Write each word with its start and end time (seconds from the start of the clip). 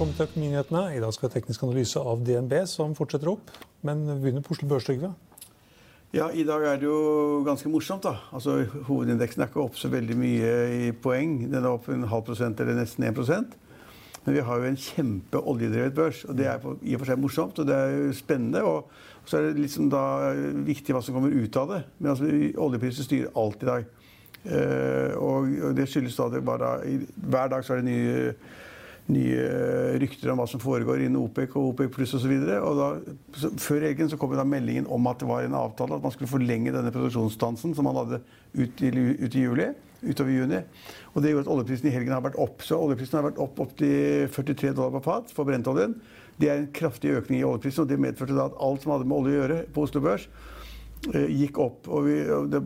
Velkommen 0.00 0.16
til 0.16 0.30
Økonominyhetene. 0.30 0.82
I 0.96 1.00
dag 1.02 1.10
skal 1.12 1.26
vi 1.26 1.28
ha 1.28 1.34
teknisk 1.34 1.62
analyse 1.66 2.00
av 2.00 2.20
DNB, 2.24 2.54
som 2.64 2.94
fortsetter 2.96 3.28
opp. 3.28 3.50
Men 3.84 3.98
vi 4.06 4.14
begynner 4.22 4.40
på 4.40 4.54
Oslo 4.54 4.64
Børs, 4.70 4.86
Trygve. 4.86 5.10
Ja, 6.16 6.30
I 6.32 6.44
dag 6.48 6.62
er 6.64 6.78
det 6.80 6.86
jo 6.86 7.42
ganske 7.44 7.68
morsomt. 7.68 8.06
da. 8.08 8.14
Altså, 8.32 8.64
Hovedindeksen 8.86 9.42
er 9.42 9.50
ikke 9.50 9.60
opp 9.60 9.76
så 9.76 9.90
veldig 9.92 10.16
mye 10.16 10.54
i 10.72 10.92
poeng. 10.92 11.50
Den 11.52 11.66
er 11.66 11.68
opp 11.68 11.90
en 11.92 12.06
halv 12.08 12.24
prosent 12.24 12.62
eller 12.64 12.78
nesten 12.80 13.04
1% 13.04 13.52
Men 14.24 14.34
vi 14.34 14.40
har 14.40 14.56
jo 14.56 14.70
en 14.70 14.80
kjempe 14.80 15.36
oljedrevet 15.36 15.94
børs. 15.94 16.24
og 16.24 16.38
Det 16.38 16.46
er 16.46 16.64
i 16.80 16.94
og 16.94 17.00
for 17.00 17.06
seg 17.06 17.20
morsomt 17.20 17.58
og 17.58 17.66
det 17.66 17.76
er 17.76 17.90
jo 17.90 18.12
spennende. 18.12 18.62
og 18.62 18.88
så 19.26 19.36
er 19.36 19.52
det 19.52 19.60
liksom 19.60 19.90
da 19.90 20.32
viktig 20.64 20.94
hva 20.94 21.02
som 21.02 21.14
kommer 21.14 21.28
ut 21.28 21.56
av 21.56 21.68
det. 21.68 21.82
Men 21.98 22.10
altså, 22.10 22.24
oljepriser 22.56 23.04
styrer 23.04 23.36
alt 23.36 23.62
i 23.62 23.66
dag. 23.66 23.84
Eh, 24.48 25.12
og, 25.20 25.76
det 25.76 25.88
skyldes 25.88 26.16
da 26.16 26.30
det 26.32 26.40
bare 26.40 26.80
Hver 27.14 27.48
dag 27.48 27.64
så 27.64 27.74
er 27.74 27.82
det 27.82 27.84
nye 27.84 28.34
nye 29.12 29.44
rykter 30.00 30.32
om 30.32 30.40
hva 30.40 30.46
som 30.50 30.62
foregår 30.62 31.04
innen 31.04 31.20
OPEC 31.20 31.54
og 31.58 31.72
OPEC 31.72 31.92
pluss 31.94 32.14
osv. 32.18 32.32
Før 33.60 33.86
helgen 33.86 34.10
så 34.10 34.18
kom 34.20 34.32
da 34.36 34.46
meldingen 34.46 34.88
om 34.90 35.08
at 35.10 35.22
det 35.22 35.28
var 35.28 35.46
en 35.46 35.58
avtale 35.58 35.98
at 35.98 36.04
man 36.06 36.14
skulle 36.14 36.30
forlenge 36.30 36.74
denne 36.74 36.92
produksjonsstansen 36.94 37.76
som 37.76 37.88
man 37.88 37.98
hadde 38.00 38.20
ut 38.56 38.84
i, 38.86 38.90
ut 38.92 39.36
i 39.36 39.44
juli, 39.44 39.68
utover 40.00 40.32
juni. 40.34 40.62
Og 41.12 41.22
det 41.22 41.34
gjorde 41.34 41.46
at 41.46 41.52
oljeprisen 41.56 41.90
i 41.90 41.94
helgen 41.94 42.14
har 42.14 42.24
vært 42.24 42.38
opp. 42.40 42.62
Så 42.64 42.78
oljeprisen 42.78 43.18
har 43.18 43.28
vært 43.28 43.42
opp 43.42 43.60
opp 43.66 43.74
til 43.80 44.30
43 44.32 44.72
dollar 44.72 44.96
på 44.98 45.04
fat 45.08 45.34
for 45.34 45.48
brentoljen. 45.48 45.98
Det 46.40 46.48
er 46.48 46.62
en 46.62 46.70
kraftig 46.72 47.12
økning 47.18 47.42
i 47.42 47.46
oljeprisen, 47.46 47.84
og 47.84 47.90
det 47.90 48.00
medførte 48.00 48.36
da 48.36 48.48
at 48.48 48.56
alt 48.64 48.84
som 48.84 48.94
hadde 48.94 49.08
med 49.10 49.18
olje 49.18 49.34
å 49.34 49.40
gjøre 49.42 49.60
på 49.74 49.84
Oslo 49.84 50.00
Børs, 50.04 50.30
gikk 51.08 51.58
opp. 51.62 51.88
og 51.88 52.04
Vi, 52.08 52.18
det, 52.52 52.60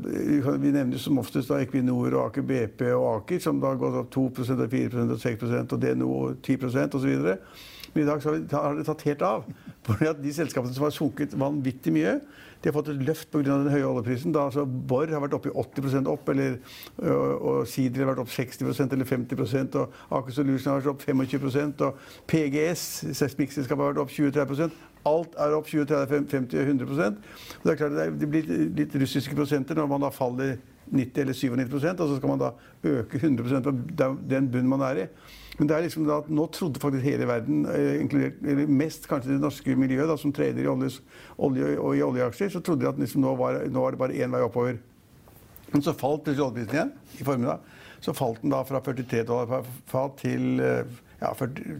vi 0.61 0.73
nevner 0.75 0.99
som 0.99 1.21
oftest 1.23 1.53
da 1.53 1.61
Equinor 1.63 2.17
og 2.17 2.23
Aker 2.29 2.47
BP 2.47 2.87
og 2.93 3.07
Aker, 3.19 3.43
som 3.43 3.61
da 3.63 3.73
har 3.73 3.81
gått 3.81 4.01
opp 4.01 4.11
2 4.15 4.25
og 4.27 4.65
4 4.73 5.05
og 5.07 5.21
6% 5.23 5.77
og 5.77 5.85
DNO 5.85 6.11
10% 6.43 6.99
osv. 6.99 7.29
Men 7.95 8.03
i 8.03 8.09
dag 8.09 8.25
har 8.51 8.75
det 8.75 8.87
tatt 8.89 9.05
helt 9.07 9.23
av. 9.23 9.45
Fordi 9.87 10.11
at 10.11 10.23
De 10.23 10.33
selskapene 10.35 10.75
som 10.75 10.89
har 10.89 10.97
sunket 10.97 11.37
vanvittig 11.39 11.95
mye, 11.95 12.19
de 12.65 12.71
har 12.71 12.75
fått 12.79 12.89
et 12.95 13.03
løft 13.05 13.29
pga. 13.29 13.43
den 13.45 13.69
høye 13.71 13.85
oljeprisen. 13.85 14.33
Da 14.33 14.47
altså 14.49 14.65
Borr 14.65 15.13
har 15.13 15.21
vært 15.21 15.37
oppe 15.37 15.51
i 15.51 15.55
80% 15.55 16.09
opp, 16.09 16.31
eller, 16.33 16.57
og, 17.05 17.27
og 17.45 17.59
Sidri 17.69 18.03
har 18.03 18.15
vært 18.15 18.25
opp 18.25 18.33
60% 18.33 18.97
eller 18.97 19.11
50 19.11 19.79
og 19.83 20.17
Aker 20.19 20.33
Solution 20.33 20.73
har 20.73 20.81
vært 20.81 20.95
opp 20.95 21.05
25% 21.05 21.85
og 21.85 22.03
PGS, 22.31 22.89
seismikkselskapet, 23.13 23.85
har 23.85 23.93
vært 23.93 24.03
opp 24.07 24.17
20-30 24.17 24.94
Alt 25.09 25.35
er 25.37 25.53
opp 25.53 25.67
20-30-50-100% 25.69 27.19
Det 27.61 27.73
er 27.73 27.81
klart 27.81 28.21
det 28.21 28.29
blir 28.31 28.47
litt 28.77 28.95
russiske 29.03 29.37
prosenter 29.37 29.77
når 29.77 29.91
man 29.91 30.07
da 30.07 30.13
faller 30.15 30.57
90 30.95 31.23
eller 31.23 31.37
97 31.37 31.89
og 31.93 32.09
så 32.09 32.17
skal 32.19 32.33
man 32.33 32.43
da 32.43 32.53
øke 32.85 33.21
100% 33.21 33.65
på 33.65 33.75
den 34.29 34.51
bunnen 34.53 34.69
man 34.69 34.85
er 34.85 35.05
i. 35.05 35.09
Men 35.59 35.69
det 35.71 35.77
er 35.77 35.85
liksom 35.87 36.07
da 36.09 36.19
at 36.19 36.31
nå 36.35 36.47
trodde 36.53 36.83
faktisk 36.83 37.07
hele 37.07 37.29
verden, 37.31 37.63
inkludert, 38.03 38.41
eller 38.43 38.71
mest 38.81 39.07
kanskje 39.09 39.33
det 39.33 39.43
norske 39.43 39.77
miljøet, 39.79 40.09
da, 40.11 40.17
som 40.19 40.33
trader 40.35 40.65
i 40.65 40.71
olje, 40.71 40.99
olje 41.39 41.77
og 41.79 41.95
i 41.95 42.03
oljeaksjer, 42.03 42.51
så 42.51 42.63
trodde 42.65 42.83
de 42.83 42.91
at 42.91 42.99
liksom 42.99 43.23
nå, 43.23 43.37
var, 43.39 43.61
nå 43.71 43.85
var 43.85 43.95
det 43.95 44.01
bare 44.03 44.19
én 44.19 44.35
vei 44.35 44.43
oppover. 44.43 44.81
Men 45.71 45.83
så 45.83 45.95
falt 45.95 46.27
plutselig 46.27 46.45
oljeprisen 46.49 46.75
igjen 46.75 46.93
i 47.21 47.27
formiddag. 47.27 47.71
Så 48.03 48.13
falt 48.19 48.43
den 48.43 48.53
da 48.53 48.65
fra 48.67 48.83
43 48.85 49.23
dollar 49.31 49.49
per 49.49 49.71
fat 49.91 50.19
til 50.21 50.59
ja, 51.25 51.31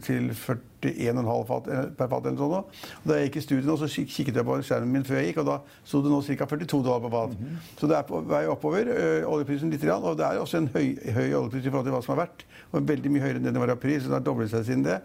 til 0.05 0.31
41,5 0.35 1.45
fat 1.49 1.69
per 1.97 2.09
fat. 2.11 2.25
eller 2.25 2.39
sånn. 2.39 2.55
Og 2.55 3.05
da 3.09 3.19
jeg 3.19 3.29
gikk 3.29 3.39
i 3.39 3.43
studiet, 3.45 3.69
nå, 3.69 3.77
så 3.79 3.89
kikket 3.89 4.39
jeg 4.39 4.47
på 4.47 4.57
skjermen 4.65 4.91
min 4.97 5.05
før 5.07 5.21
jeg 5.21 5.31
gikk, 5.31 5.41
og 5.43 5.49
da 5.51 5.59
sto 5.83 6.01
det 6.05 6.11
nå 6.13 6.21
ca. 6.25 6.49
42 6.55 6.81
dollar 6.85 7.03
per 7.05 7.13
fat. 7.15 7.37
Mm 7.37 7.45
-hmm. 7.45 7.71
Så 7.79 7.87
det 7.87 7.97
er 7.97 8.01
på 8.01 8.21
vei 8.21 8.45
oppover. 8.47 8.83
Øh, 8.87 9.29
oljeprisen 9.29 9.69
litt, 9.69 9.83
og 9.83 10.17
det 10.17 10.25
er 10.25 10.39
også 10.39 10.57
en 10.57 10.69
høy, 10.73 10.97
høy, 11.13 11.33
oljepris 11.33 11.65
i 11.65 11.69
forhold 11.69 11.85
til 11.85 11.93
hva 11.93 12.03
som 12.03 12.17
har 12.17 12.25
vært. 12.25 12.45
Og 12.71 12.87
veldig 12.87 13.11
mye 13.11 13.21
høyere 13.21 13.37
enn 13.37 13.45
den 13.45 13.59
var 13.59 13.67
i 13.67 13.71
april, 13.71 14.01
så 14.01 14.07
det 14.07 14.13
har 14.13 14.25
doblet 14.25 14.49
seg 14.49 14.65
siden 14.65 14.83
det. 14.83 15.01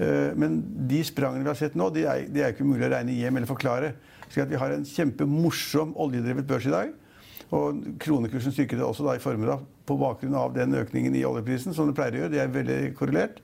Øh, 0.00 0.36
men 0.36 0.64
de 0.88 1.04
sprangene 1.04 1.44
vi 1.44 1.48
har 1.48 1.54
sett 1.54 1.76
nå, 1.76 1.90
de 1.94 2.04
er, 2.04 2.26
de 2.28 2.40
er 2.40 2.52
ikke 2.52 2.64
mulig 2.64 2.86
å 2.86 2.90
regne 2.90 3.12
hjem 3.12 3.36
eller 3.36 3.46
forklare. 3.46 3.92
Så 4.28 4.44
vi 4.44 4.56
har 4.56 4.70
en 4.70 4.84
kjempemorsom 4.84 5.94
oljedrevet 5.96 6.46
børs 6.46 6.66
i 6.66 6.70
dag. 6.70 6.92
Og 7.54 7.84
kronekursen 8.02 8.52
styrket 8.54 8.82
også 8.82 9.06
da 9.06 9.14
i 9.14 9.22
formiddag 9.22 9.62
på 9.86 9.96
bakgrunn 10.00 10.34
av 10.38 10.54
den 10.56 10.74
økningen 10.74 11.14
i 11.14 11.24
oljeprisen, 11.28 11.74
som 11.76 11.86
det 11.86 11.96
pleier 11.98 12.16
å 12.16 12.22
gjøre. 12.22 12.32
Det 12.32 12.40
er 12.42 12.54
veldig 12.54 12.78
korrelert. 12.98 13.42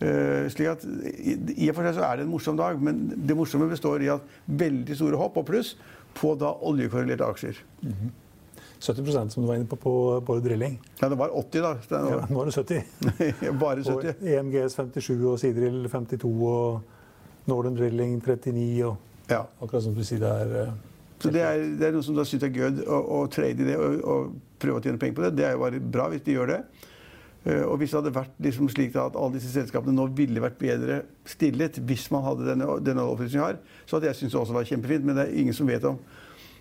Uh, 0.00 0.46
slik 0.48 0.70
at 0.70 0.84
I 1.52 1.68
og 1.68 1.76
for 1.76 1.84
seg 1.84 1.98
så 1.98 2.06
er 2.06 2.20
det 2.20 2.24
en 2.24 2.32
morsom 2.32 2.56
dag, 2.56 2.78
men 2.80 3.02
det 3.28 3.36
morsomme 3.36 3.68
består 3.68 4.00
i 4.04 4.08
at 4.12 4.24
veldig 4.48 4.96
store 4.96 5.20
hopp 5.20 5.36
og 5.42 5.48
pluss 5.50 5.74
på 6.16 6.32
da 6.40 6.54
oljekorrelerte 6.66 7.26
aksjer. 7.26 7.62
Mm 7.82 7.92
-hmm. 7.92 8.10
70% 8.80 9.28
som 9.28 9.42
du 9.42 9.46
var 9.46 9.56
inne 9.56 9.66
på 9.66 9.76
på 9.76 10.20
Bård 10.26 10.42
Drilling. 10.42 10.80
Ja, 11.00 11.08
det 11.08 11.18
var 11.18 11.28
80, 11.28 11.60
da. 11.60 11.76
Ja, 11.90 12.26
nå 12.30 12.36
var 12.36 12.46
det 12.46 12.52
70. 12.52 12.82
Bare 13.60 13.84
70. 13.84 14.08
Og 14.08 14.28
EMGS 14.28 14.74
57 14.74 15.24
og 15.24 15.38
Sidril 15.38 15.88
52 15.88 16.24
og 16.42 16.80
Northern 17.46 17.76
Drilling 17.76 18.22
39 18.22 18.84
og 18.84 18.96
ja. 19.28 19.42
akkurat 19.62 19.82
som 19.82 19.94
du 19.94 20.04
sier, 20.04 20.18
det 20.18 20.28
er 20.28 20.68
uh, 20.68 20.72
så 21.20 21.30
det 21.30 21.42
er, 21.44 21.64
det 21.76 21.88
er 21.88 21.92
noe 21.92 22.04
som 22.04 22.16
da 22.16 22.24
syns 22.24 22.46
er 22.46 22.54
gøy 22.54 22.80
å, 22.88 23.00
å 23.18 23.18
trade 23.32 23.60
i 23.60 23.66
det 23.68 23.76
og, 23.76 23.98
og, 24.00 24.38
prøve 24.60 24.80
å 24.80 24.84
tjene 24.84 25.00
penger 25.00 25.16
på 25.16 25.22
det. 25.24 25.30
Det 25.38 25.44
er 25.48 25.54
jo 25.54 25.62
bare 25.62 25.78
bra 25.80 26.06
hvis 26.12 26.24
de 26.24 26.34
gjør 26.34 26.50
det. 26.52 26.58
Eh, 27.44 27.62
og 27.64 27.78
hvis 27.80 27.92
det 27.92 28.02
hadde 28.02 28.14
vært 28.14 28.40
liksom 28.44 28.68
slik 28.72 28.96
at 29.00 29.16
alle 29.16 29.38
disse 29.38 29.52
selskapene 29.54 29.94
nå 29.96 30.10
ville 30.16 30.42
vært 30.44 30.58
bedre 30.60 31.02
stillet 31.28 31.78
hvis 31.88 32.10
man 32.12 32.26
hadde 32.26 32.50
denne, 32.52 32.72
denne 32.84 33.06
vi 33.20 33.30
har, 33.38 33.60
så 33.86 33.96
hadde 33.96 34.10
jeg 34.10 34.20
syntes 34.20 34.34
det 34.36 34.42
også 34.42 34.58
var 34.58 34.68
kjempefint. 34.68 35.06
Men 35.06 35.16
det 35.16 35.28
er 35.28 35.38
ingen 35.40 35.56
som 35.56 35.70
vet 35.70 35.86
om 35.88 36.00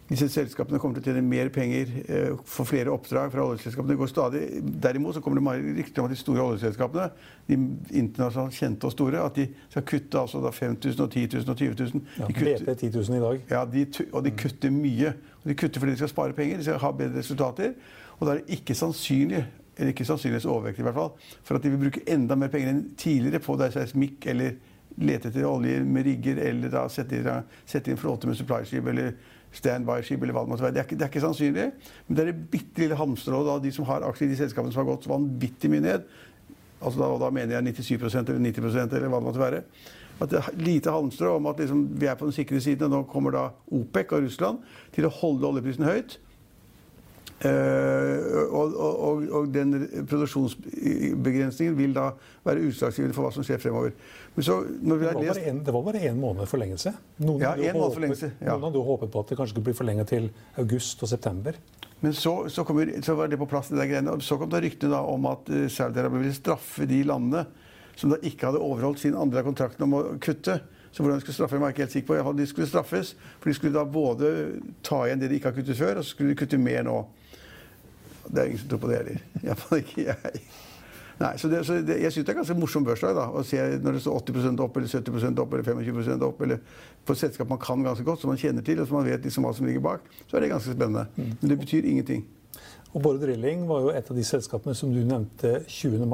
disse 0.09 0.25
selskapene 0.33 0.79
kommer 0.81 0.97
til 0.97 1.03
å 1.03 1.11
tjene 1.11 1.21
mer 1.21 1.51
penger 1.53 1.91
få 2.39 2.63
for 2.63 2.69
flere 2.71 2.89
oppdrag 2.89 3.29
fra 3.29 3.43
oljeselskapene. 3.45 3.91
Det 3.91 3.97
går 3.99 4.09
stadig. 4.09 4.41
Derimot 4.81 5.13
så 5.13 5.21
kommer 5.21 5.37
det 5.37 5.43
mange 5.45 5.73
rykter 5.77 6.01
om 6.01 6.07
at 6.07 6.15
de 6.15 6.17
store 6.17 6.45
oljeselskapene, 6.47 7.05
de 7.45 7.57
internasjonalt 8.01 8.57
kjente 8.57 8.89
og 8.89 8.95
store, 8.95 9.21
at 9.21 9.37
de 9.37 9.45
skal 9.69 9.85
kutte 9.91 10.23
altså 10.23 10.41
da 10.41 10.49
5000 10.55 11.05
og 11.05 11.11
10 11.13 11.27
000 11.35 11.53
og 11.53 11.61
20 11.61 11.77
000. 11.93 12.03
Ja, 12.17 12.31
BP 12.31 12.73
10 12.73 12.89
000 12.97 13.19
i 13.19 13.21
dag. 13.27 13.45
Ja, 13.53 13.61
de, 13.69 13.85
og 14.09 14.25
de 14.25 14.33
kutter 14.41 14.73
mye. 14.73 15.13
Og 15.43 15.51
de 15.51 15.57
kutter 15.61 15.85
fordi 15.85 15.93
de 15.93 16.01
skal 16.01 16.13
spare 16.15 16.37
penger, 16.41 16.57
de 16.57 16.69
skal 16.71 16.81
ha 16.81 16.91
bedre 17.03 17.21
resultater. 17.21 17.77
Og 18.17 18.25
da 18.25 18.33
er 18.33 18.41
det 18.41 18.57
ikke 18.57 18.75
sannsynlig 18.75 19.45
eller 19.79 19.93
ikke 19.93 20.07
sannsynligvis 20.07 20.47
overvekt 20.49 20.81
i 20.81 20.85
hvert 20.85 20.97
fall, 20.97 21.13
for 21.47 21.57
at 21.57 21.63
de 21.63 21.71
vil 21.73 21.85
bruke 21.85 22.03
enda 22.11 22.35
mer 22.35 22.51
penger 22.51 22.73
enn 22.73 22.83
tidligere 22.99 23.41
på 23.43 23.55
seismikk 23.63 24.27
eller 24.33 24.59
lete 24.99 25.29
etter 25.29 25.47
olje 25.47 25.79
med 25.85 26.07
rigger 26.07 26.41
eller 26.43 26.71
da 26.73 26.85
sette, 26.91 27.19
sette 27.69 27.91
inn 27.91 27.99
flåte 27.99 28.27
med 28.27 28.37
supply-skip 28.37 28.87
eller 28.91 29.13
standby-skip 29.55 30.21
eller 30.21 30.35
hva 30.35 30.43
det 30.45 30.51
måtte 30.51 30.65
være. 30.65 30.75
Det 30.75 30.81
er 30.81 30.87
ikke, 30.87 30.97
det 30.99 31.05
er 31.05 31.13
ikke 31.13 31.23
sannsynlig. 31.23 31.67
Men 32.07 32.17
det 32.17 32.23
er 32.23 32.31
det 32.31 32.49
bitte 32.51 32.83
lille 32.83 32.97
halmstrået 32.99 33.53
av 33.53 33.61
de 33.63 33.71
som 33.73 33.87
har 33.89 34.05
aksjer 34.09 34.27
i 34.27 34.33
de 34.33 34.41
selskapene 34.41 34.75
som 34.75 34.83
har 34.83 34.91
gått 34.91 35.07
vanvittig 35.09 35.71
mye 35.71 35.85
ned. 35.85 36.09
Altså 36.79 37.01
da, 37.01 37.09
da 37.23 37.31
mener 37.33 37.57
jeg 37.57 37.79
97% 37.79 38.29
eller 38.29 38.43
90% 38.51 38.97
eller 38.99 39.11
hva 39.11 39.21
det 39.21 39.29
måtte 39.29 39.43
være. 39.43 39.63
At 40.19 40.31
det 40.31 40.39
er 40.41 40.57
lite 40.59 40.93
halmstrå 40.93 41.37
om 41.37 41.47
at 41.51 41.61
liksom, 41.63 41.85
vi 41.99 42.09
er 42.11 42.17
på 42.19 42.27
den 42.27 42.35
sikre 42.35 42.59
siden. 42.61 42.89
Og 42.89 42.91
nå 42.91 43.03
kommer 43.11 43.35
da 43.35 43.45
OPEC 43.71 44.15
og 44.15 44.25
Russland 44.27 44.65
til 44.95 45.07
å 45.07 45.13
holde 45.21 45.47
oljeprisen 45.47 45.87
høyt. 45.87 46.19
Uh, 47.39 48.49
og, 48.51 48.73
og, 48.75 49.21
og, 49.31 49.45
den 49.53 49.71
produksjonsbegrensningen 50.09 51.77
vil 51.77 51.93
da 51.95 52.09
være 52.43 52.65
utslagsgivende 52.67 53.15
for 53.15 53.23
hva 53.23 53.31
som 53.31 53.45
skjer 53.47 53.61
fremover. 53.63 53.93
Så, 54.35 54.57
det, 54.67 54.97
var 54.99 55.19
lest... 55.23 55.45
en, 55.47 55.61
det, 55.63 55.71
var 55.71 55.85
bare 55.85 56.01
én 56.09 56.19
måned 56.19 56.49
forlengelse. 56.51 56.91
Noen, 57.23 57.45
ja, 57.45 57.53
en 57.55 57.77
måned 57.79 57.95
forlengelse 57.95 58.31
ja. 58.41 58.57
noen 58.57 58.67
hadde 58.67 58.81
håpet 58.89 59.13
på 59.13 59.23
at 59.23 59.31
det 59.31 59.37
kanskje 59.39 59.55
skulle 59.55 59.69
bli 59.69 59.77
forlenget 59.77 60.11
til 60.11 60.27
august 60.59 61.05
og 61.07 61.11
september. 61.13 61.55
Men 62.03 62.15
så, 62.15 62.33
så, 62.51 62.65
kommer, 62.67 62.91
så 63.03 63.15
var 63.15 63.31
det 63.31 63.39
på 63.39 63.47
plass, 63.47 63.71
det 63.71 63.87
greiene. 63.87 64.17
Og 64.17 64.23
Så 64.23 64.35
kom 64.39 64.51
det 64.51 64.61
ryktene 64.65 64.99
om 64.99 65.29
at 65.31 65.47
uh, 65.51 65.63
Saudi-Arabia 65.71 66.25
ville 66.25 66.35
straffe 66.35 66.87
de 66.91 66.99
landene 67.07 67.45
som 67.99 68.11
da 68.11 68.19
ikke 68.23 68.47
hadde 68.49 68.59
overholdt 68.63 68.99
sin 68.99 69.15
andre 69.19 69.41
av 69.41 69.47
kontrakten 69.47 69.87
om 69.87 69.95
å 69.95 70.03
kutte. 70.23 70.57
Så 70.91 71.03
hvordan 71.03 71.19
de 71.19 71.23
skulle 71.23 71.37
straffe 71.37 71.55
jeg 71.55 71.63
var 71.63 71.71
ikke 71.71 71.85
helt 71.85 71.95
sikker 71.95 72.19
på. 72.23 72.35
De 72.35 72.49
skulle 72.49 72.67
straffes, 72.67 73.13
for 73.39 73.51
de 73.51 73.55
skulle 73.55 73.79
da 73.79 73.85
både 73.87 74.33
ta 74.83 75.05
igjen 75.05 75.23
det 75.23 75.31
de 75.31 75.39
ikke 75.39 75.51
har 75.51 75.57
kuttet 75.59 75.79
før, 75.79 75.99
og 75.99 76.03
så 76.03 76.15
skulle 76.15 76.33
de 76.33 76.39
kutte 76.39 76.59
mer 76.59 76.83
nå. 76.87 76.99
Det 78.29 78.41
er 78.41 78.49
ingen 78.51 78.61
som 78.61 78.71
tror 78.71 78.81
på 78.83 78.89
det 78.91 78.99
heller. 79.01 79.21
Iallfall 79.45 79.81
ikke 79.83 80.05
jeg. 80.07 80.43
Nei, 81.19 81.33
så 81.35 81.49
det, 81.51 81.65
så 81.67 81.75
det, 81.83 81.97
Jeg 81.99 82.13
syns 82.15 82.25
det 82.27 82.31
er 82.31 82.37
ganske 82.37 82.55
morsom 82.55 82.85
børsdag 82.87 83.17
da, 83.17 83.25
å 83.35 83.43
se 83.43 83.59
når 83.83 83.97
det 83.97 84.03
står 84.05 84.21
80% 84.21 84.61
opp, 84.63 84.77
eller 84.79 84.91
70% 84.93 85.41
opp, 85.43 85.55
eller 85.57 85.65
25% 85.67 86.27
opp, 86.29 86.43
eller 86.45 86.61
på 87.03 87.15
et 87.15 87.21
selskap 87.25 87.49
man 87.51 87.59
kan 87.59 87.83
ganske 87.83 88.05
godt, 88.07 88.21
som 88.21 88.31
man 88.31 88.39
kjenner 88.39 88.63
til, 88.63 88.79
og 88.79 88.87
som 88.87 89.01
man 89.01 89.09
vet 89.09 89.25
liksom 89.27 89.47
hva 89.47 89.51
som 89.57 89.67
ligger 89.67 89.83
bak, 89.83 90.05
så 90.29 90.37
er 90.37 90.45
det 90.45 90.53
ganske 90.53 90.75
spennende. 90.77 91.09
Men 91.17 91.51
det 91.51 91.59
betyr 91.59 91.89
ingenting. 91.91 92.23
Og 92.93 93.03
Borre 93.03 93.19
Drilling 93.21 93.67
var 93.69 93.83
jo 93.83 93.91
et 93.93 94.07
av 94.09 94.17
de 94.17 94.23
selskapene 94.25 94.73
som 94.77 94.93
du 94.93 95.01
nevnte 95.03 95.59
20. 95.67 96.07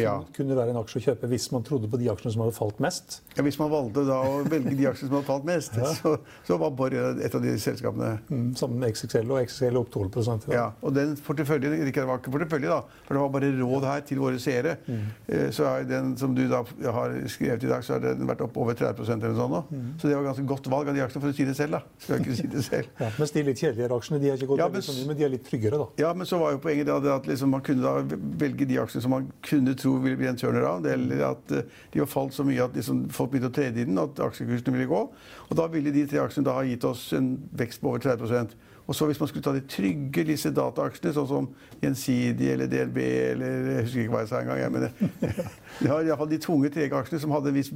Ja. 0.00 0.14
kunne 0.36 0.56
være 0.58 0.72
en 0.74 0.78
aksje 0.80 0.98
å 1.00 1.04
kjøpe 1.08 1.28
hvis 1.30 1.46
man 1.54 1.62
trodde 1.66 1.88
på 1.90 1.98
de 2.00 2.08
aksjene 2.10 2.32
som 2.34 2.42
hadde 2.44 2.54
falt 2.56 2.80
mest. 2.82 3.20
Ja, 3.36 3.44
hvis 3.46 3.58
man 3.60 3.70
valgte 3.72 4.02
da 4.08 4.16
å 4.26 4.40
velge 4.48 4.74
de 4.78 4.88
aksjene 4.90 5.08
som 5.10 5.16
hadde 5.20 5.28
falt 5.28 5.44
mest, 5.48 5.76
Ja. 5.78 5.92
så, 6.00 6.14
så 6.48 6.58
var 6.58 6.72
Borr 6.74 6.94
et 6.94 7.34
av 7.34 7.42
de 7.44 7.52
selskapene. 7.62 8.18
Mm, 8.30 8.54
sammen 8.58 8.78
med 8.82 8.94
XXL, 8.94 9.30
og 9.30 9.42
XXL 9.46 9.78
opp 9.78 9.90
12 9.94 10.06
i 10.06 10.24
dag. 10.26 10.54
Ja, 10.54 10.64
og 10.82 10.94
den 10.96 11.14
porteføljen, 11.24 11.76
ikke 11.86 12.02
det 12.02 12.08
var 12.10 12.18
ikke 12.22 12.34
portefølje 12.34 12.72
da, 12.72 12.80
for 13.06 13.14
det 13.16 13.22
var 13.22 13.32
bare 13.36 13.52
råd 13.60 13.86
her 13.90 14.00
til 14.08 14.18
våre 14.24 14.40
seere. 14.42 14.76
mm. 14.88 15.52
Så 15.54 15.66
er 15.68 15.86
den 15.88 16.16
som 16.18 16.34
du 16.34 16.42
da 16.50 16.62
har 16.94 17.14
skrevet 17.30 17.62
i 17.64 17.70
dag, 17.70 17.84
så 17.84 17.96
har 17.96 18.04
den 18.04 18.26
vært 18.28 18.42
opp 18.44 18.56
over 18.60 18.74
30% 18.74 19.22
eller 19.24 19.36
sånn 19.38 19.52
nå. 19.54 19.62
Mm. 19.70 19.86
Så 20.00 20.08
det 20.10 20.16
var 20.18 20.26
ganske 20.30 20.46
godt 20.48 20.68
valg 20.72 20.88
av 20.90 20.98
de 20.98 21.04
aksjene, 21.04 21.22
for 21.22 21.30
å 21.30 21.36
si 21.38 21.46
det 21.48 21.56
selv 21.58 21.78
da. 21.78 21.82
Skal 22.02 22.18
jeg 22.18 22.26
ikke 22.26 22.36
si 22.40 22.50
det 22.54 22.64
selv. 22.66 22.90
Ja, 23.00 23.10
mens 23.18 23.34
de 23.34 23.42
litt 23.46 23.62
kjedeligere 23.62 23.98
aksjene 24.00 24.20
de 24.22 24.30
har 24.32 24.38
ikke 24.40 24.50
gått 24.52 24.62
Ja, 24.64 24.68
men 24.72 24.82
så 24.82 24.96
mye, 24.96 25.06
men 25.12 25.18
de 25.20 25.24
er 25.28 25.32
litt 25.36 25.46
tryggere. 25.46 25.78
da. 25.84 25.88
Ja, 26.02 26.12
men 26.14 26.26
så 26.26 26.38
var 26.40 26.54
jo 26.56 26.60
poenget 26.64 26.90
det 26.90 27.12
at 27.14 27.26
liksom 27.30 27.50
man 27.54 27.62
kunne 27.64 27.82
da 27.84 28.18
velge 28.44 28.66
de 28.68 28.78
aksjene 28.82 29.02
som 29.04 29.14
man 29.14 29.30
kunne 29.44 29.74
tro 29.84 29.94
ville 30.02 30.18
bli 30.18 30.28
en 30.30 30.38
turnaround, 30.40 30.86
eller 30.90 31.24
at 31.28 31.54
eh, 31.54 31.64
de 31.92 32.02
var 32.02 32.10
falt 32.10 32.34
så 32.36 32.46
mye 32.46 32.64
at 32.64 32.76
liksom 32.76 33.06
folk 33.14 33.32
begynte 33.32 33.52
å 33.52 33.54
trede 33.54 33.82
i 33.82 33.88
den, 33.88 34.00
at 34.00 34.20
aksjekursene 34.24 34.74
ville 34.74 34.90
gå. 34.90 35.02
Og 35.48 35.58
da 35.58 35.68
ville 35.72 35.92
de 35.94 36.06
tre 36.10 36.22
aksjene 36.24 36.48
da 36.48 36.56
ha 36.58 36.64
gitt 36.66 36.86
oss 36.88 37.10
en 37.16 37.34
vekst 37.56 37.82
på 37.82 37.92
over 37.92 38.02
30 38.04 38.56
Og 38.86 38.96
så 38.96 39.06
hvis 39.08 39.20
man 39.20 39.28
skulle 39.30 39.44
ta 39.44 39.52
de 39.54 39.62
trygge 39.68 40.26
disse 40.28 40.50
dataaksjene, 40.54 41.14
sånn 41.16 41.30
som 41.30 41.50
Gjensidige 41.80 42.56
eller 42.56 42.68
DNB 42.72 42.98
eller 43.04 43.70
Jeg 43.70 43.84
husker 43.86 44.02
ikke 44.02 44.14
hva 44.16 44.24
jeg 44.24 44.32
sa 44.32 44.40
engang. 44.40 44.60
jeg, 44.60 44.72
Men 44.72 44.82
det, 44.82 45.36
de 45.80 45.92
har 45.92 46.02
iallfall 46.02 46.32
de 46.32 46.40
tunge 46.42 46.72
trege 46.72 46.98
aksjene 46.98 47.22
som 47.22 47.36
hadde 47.36 47.52
en 47.52 47.60
viss 47.60 47.72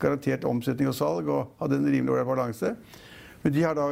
garantert 0.00 0.44
omsetning 0.48 0.88
og 0.92 0.96
salg 0.96 1.28
og 1.28 1.56
hadde 1.60 1.80
en 1.80 1.90
rimelig 1.90 2.12
ålreit 2.14 2.30
balanse. 2.30 2.76
Men 3.42 3.52
de 3.54 3.62
har 3.62 3.76
da 3.78 3.88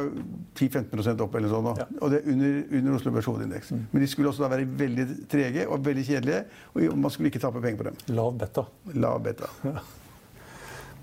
10-15% 0.57 1.21
opp, 1.25 1.35
eller 1.39 1.51
sånn. 1.51 1.69
Ja. 1.79 1.87
og 2.01 2.11
det 2.11 2.21
er 2.21 2.31
under, 2.33 2.57
under 2.79 2.97
Oslo 2.97 3.13
Børs 3.15 3.29
hovedindeks. 3.29 3.71
Men 3.75 4.03
de 4.03 4.09
skulle 4.11 4.31
også 4.31 4.45
da 4.45 4.51
være 4.51 4.65
veldig 4.81 5.05
trege 5.31 5.67
og 5.69 5.85
veldig 5.85 6.07
kjedelige, 6.07 6.41
og 6.73 6.97
man 7.05 7.13
skulle 7.13 7.31
ikke 7.31 7.43
tape 7.43 7.61
penger 7.63 7.83
på 7.83 7.87
dem. 7.89 8.01
Lav 8.17 8.33
beta. 8.41 8.65
Lav 8.95 9.21
beta. 9.23 9.51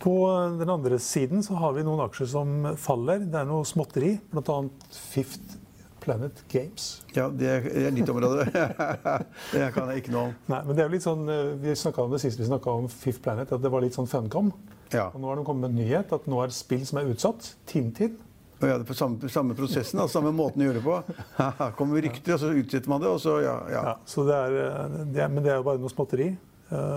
På 0.03 0.17
den 0.59 0.71
andre 0.71 0.99
siden 0.99 1.45
så 1.47 1.55
har 1.63 1.77
vi 1.77 1.85
noen 1.87 2.01
aksjer 2.03 2.27
som 2.33 2.55
faller. 2.81 3.23
Det 3.23 3.39
er 3.39 3.47
noe 3.47 3.67
småtteri, 3.69 4.17
bl.a. 4.33 4.57
Fifth 4.91 5.61
Planet 6.03 6.43
Games. 6.51 6.89
Ja, 7.15 7.29
det 7.31 7.47
er 7.47 7.95
ditt 7.95 8.11
område. 8.11 8.49
det 9.55 9.69
kan 9.77 9.93
jeg 9.93 10.03
ikke 10.03 10.15
noe 10.15 10.25
om. 10.33 10.35
Nei, 10.51 10.59
men 10.67 10.75
det 10.75 10.83
er 10.83 10.91
jo 10.91 10.97
litt 10.97 11.07
sånn, 11.07 11.23
eh, 11.31 11.53
Vi 11.63 11.77
snakka 11.79 12.03
om 12.03 12.17
det 12.17 12.19
sist 12.25 12.43
vi 12.43 12.49
snakka 12.49 12.75
om 12.83 12.89
Fifth 12.91 13.23
Planet, 13.23 13.55
at 13.55 13.63
det 13.63 13.71
var 13.71 13.85
litt 13.85 13.95
sånn 13.95 14.11
funcom. 14.11 14.51
Ja. 14.91 15.07
Og 15.13 15.23
nå 15.23 15.31
har 15.31 15.39
de 15.39 15.47
kommet 15.47 15.69
med 15.69 15.77
en 15.77 15.81
nyhet 15.85 16.13
at 16.19 16.27
nå 16.29 16.43
er 16.43 16.53
spill 16.55 16.83
som 16.89 16.99
er 16.99 17.13
utsatt, 17.13 17.53
Tintin. 17.71 18.19
Og 18.63 18.71
ja, 18.71 18.79
det 18.79 18.87
på 18.87 18.95
samme, 18.95 19.29
samme 19.33 19.57
prosessen, 19.59 19.99
altså 19.99 20.21
samme 20.21 20.31
måten 20.37 20.63
å 20.63 20.69
gjøre 20.69 20.79
det 20.79 20.85
på. 20.87 20.99
kommer 21.79 22.05
rykter, 22.05 22.37
og 22.37 22.43
så 22.45 22.53
utsetter 22.55 22.93
man 22.93 23.03
det, 23.03 23.11
og 23.11 23.19
så 23.23 23.41
ja. 23.43 23.57
ja. 23.73 23.83
Ja, 23.91 23.95
så 24.07 24.23
det 24.29 24.39
er, 24.39 24.59
eh, 24.63 24.99
det 25.17 25.31
men 25.33 25.43
det 25.43 25.51
er 25.51 25.59
jo 25.59 25.67
bare 25.67 25.83
noe 25.83 25.91
småtteri. 25.91 26.29
Ja, 26.71 26.93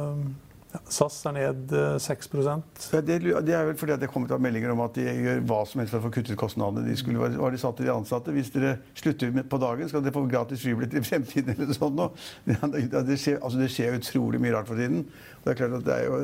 SAS 0.92 1.18
er 1.30 1.36
ned 1.36 1.74
eh, 1.76 1.98
6 2.02 2.32
Ja, 2.36 3.02
det, 3.02 3.20
det 3.48 3.56
er 3.56 3.68
vel 3.70 3.78
fordi 3.80 3.96
at 3.96 4.02
det 4.04 4.10
kommer 4.12 4.30
til 4.30 4.36
å 4.36 4.40
ha 4.40 4.46
meldinger 4.46 4.74
om 4.74 4.84
at 4.86 4.98
de 4.98 5.06
gjør 5.06 5.44
hva 5.50 5.62
som 5.70 5.82
helst 5.82 5.94
for 5.96 6.02
å 6.02 6.06
få 6.08 6.14
kuttet 6.18 6.40
kostnadene. 6.40 6.86
De 6.88 6.98
skulle, 7.00 7.30
var 7.40 7.54
de 7.54 7.62
satt 7.62 7.78
til 7.80 7.90
de 7.90 7.94
ansatte. 7.94 8.34
Hvis 8.36 8.52
dere 8.54 8.78
slutter 8.98 9.36
på 9.52 9.62
dagen, 9.62 9.90
skal 9.92 10.04
dere 10.06 10.16
få 10.16 10.26
gratis 10.32 10.64
flybillett 10.64 10.98
i 10.98 11.04
fremtiden. 11.06 11.56
eller 11.56 11.72
noe 11.72 11.78
sånt. 11.78 12.04
Det, 12.76 12.90
det, 13.08 13.16
skjer, 13.20 13.38
altså 13.46 13.60
det 13.60 13.70
skjer 13.72 13.96
utrolig 13.96 14.40
mye 14.42 14.54
rart 14.56 14.68
for 14.68 14.80
tiden. 14.80 15.06
Det 15.46 15.54
er 15.54 15.58
klart 15.60 15.76
at 15.78 15.84
det 15.86 15.94
er 15.94 16.08
jo, 16.08 16.16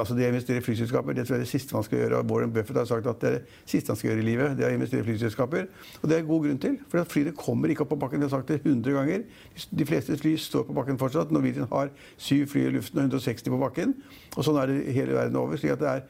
altså 0.00 0.16
det 0.18 0.26
å 0.26 0.56
i 0.56 0.62
flyselskaper 0.64 1.14
det 1.14 1.24
tror 1.26 1.36
jeg 1.36 1.44
er 1.44 1.44
det 1.44 1.50
siste 1.52 1.76
man 1.76 1.84
skal 1.86 2.00
gjøre. 2.00 2.18
og 2.18 2.32
Warren 2.32 2.52
Buffett 2.52 2.80
har 2.80 2.88
sagt 2.88 3.06
at 3.06 3.20
det 3.22 3.28
er 3.28 3.36
det 3.36 3.60
siste 3.70 3.92
han 3.92 3.98
skal 4.00 4.10
gjøre 4.10 4.24
i 4.24 4.26
livet. 4.26 4.56
det 4.58 4.66
er 4.66 4.74
å 4.74 4.78
investere 4.78 5.04
i 5.04 5.06
flyselskaper. 5.06 5.68
Og 6.00 6.10
det 6.10 6.18
er 6.18 6.26
god 6.26 6.42
grunn 6.48 6.58
til. 6.64 6.74
For 6.90 7.06
flyene 7.12 7.34
kommer 7.38 7.70
ikke 7.70 7.86
opp 7.86 7.92
på 7.94 8.00
bakken. 8.02 8.24
Vi 8.24 8.26
har 8.26 8.34
sagt 8.34 8.50
det 8.50 8.58
100 8.64 8.96
ganger. 8.98 9.22
De 9.70 9.86
fleste 9.86 10.18
fly 10.18 10.34
står 10.42 10.66
på 10.66 10.74
bakken 10.76 10.98
fortsatt. 10.98 11.30
Norwegian 11.34 11.70
har 11.70 11.92
syv 12.18 12.48
fly 12.50 12.66
i 12.66 12.74
luften 12.74 12.98
og 13.04 13.06
160 13.06 13.54
på 13.54 13.60
bakken. 13.62 13.85
Og 14.36 14.44
sånn 14.46 14.60
er 14.60 14.72
det 14.72 14.94
hele 14.96 15.16
verden 15.16 15.38
over. 15.40 15.60
slik 15.60 15.76
at 15.76 15.82
det 15.82 15.92
er 15.92 16.06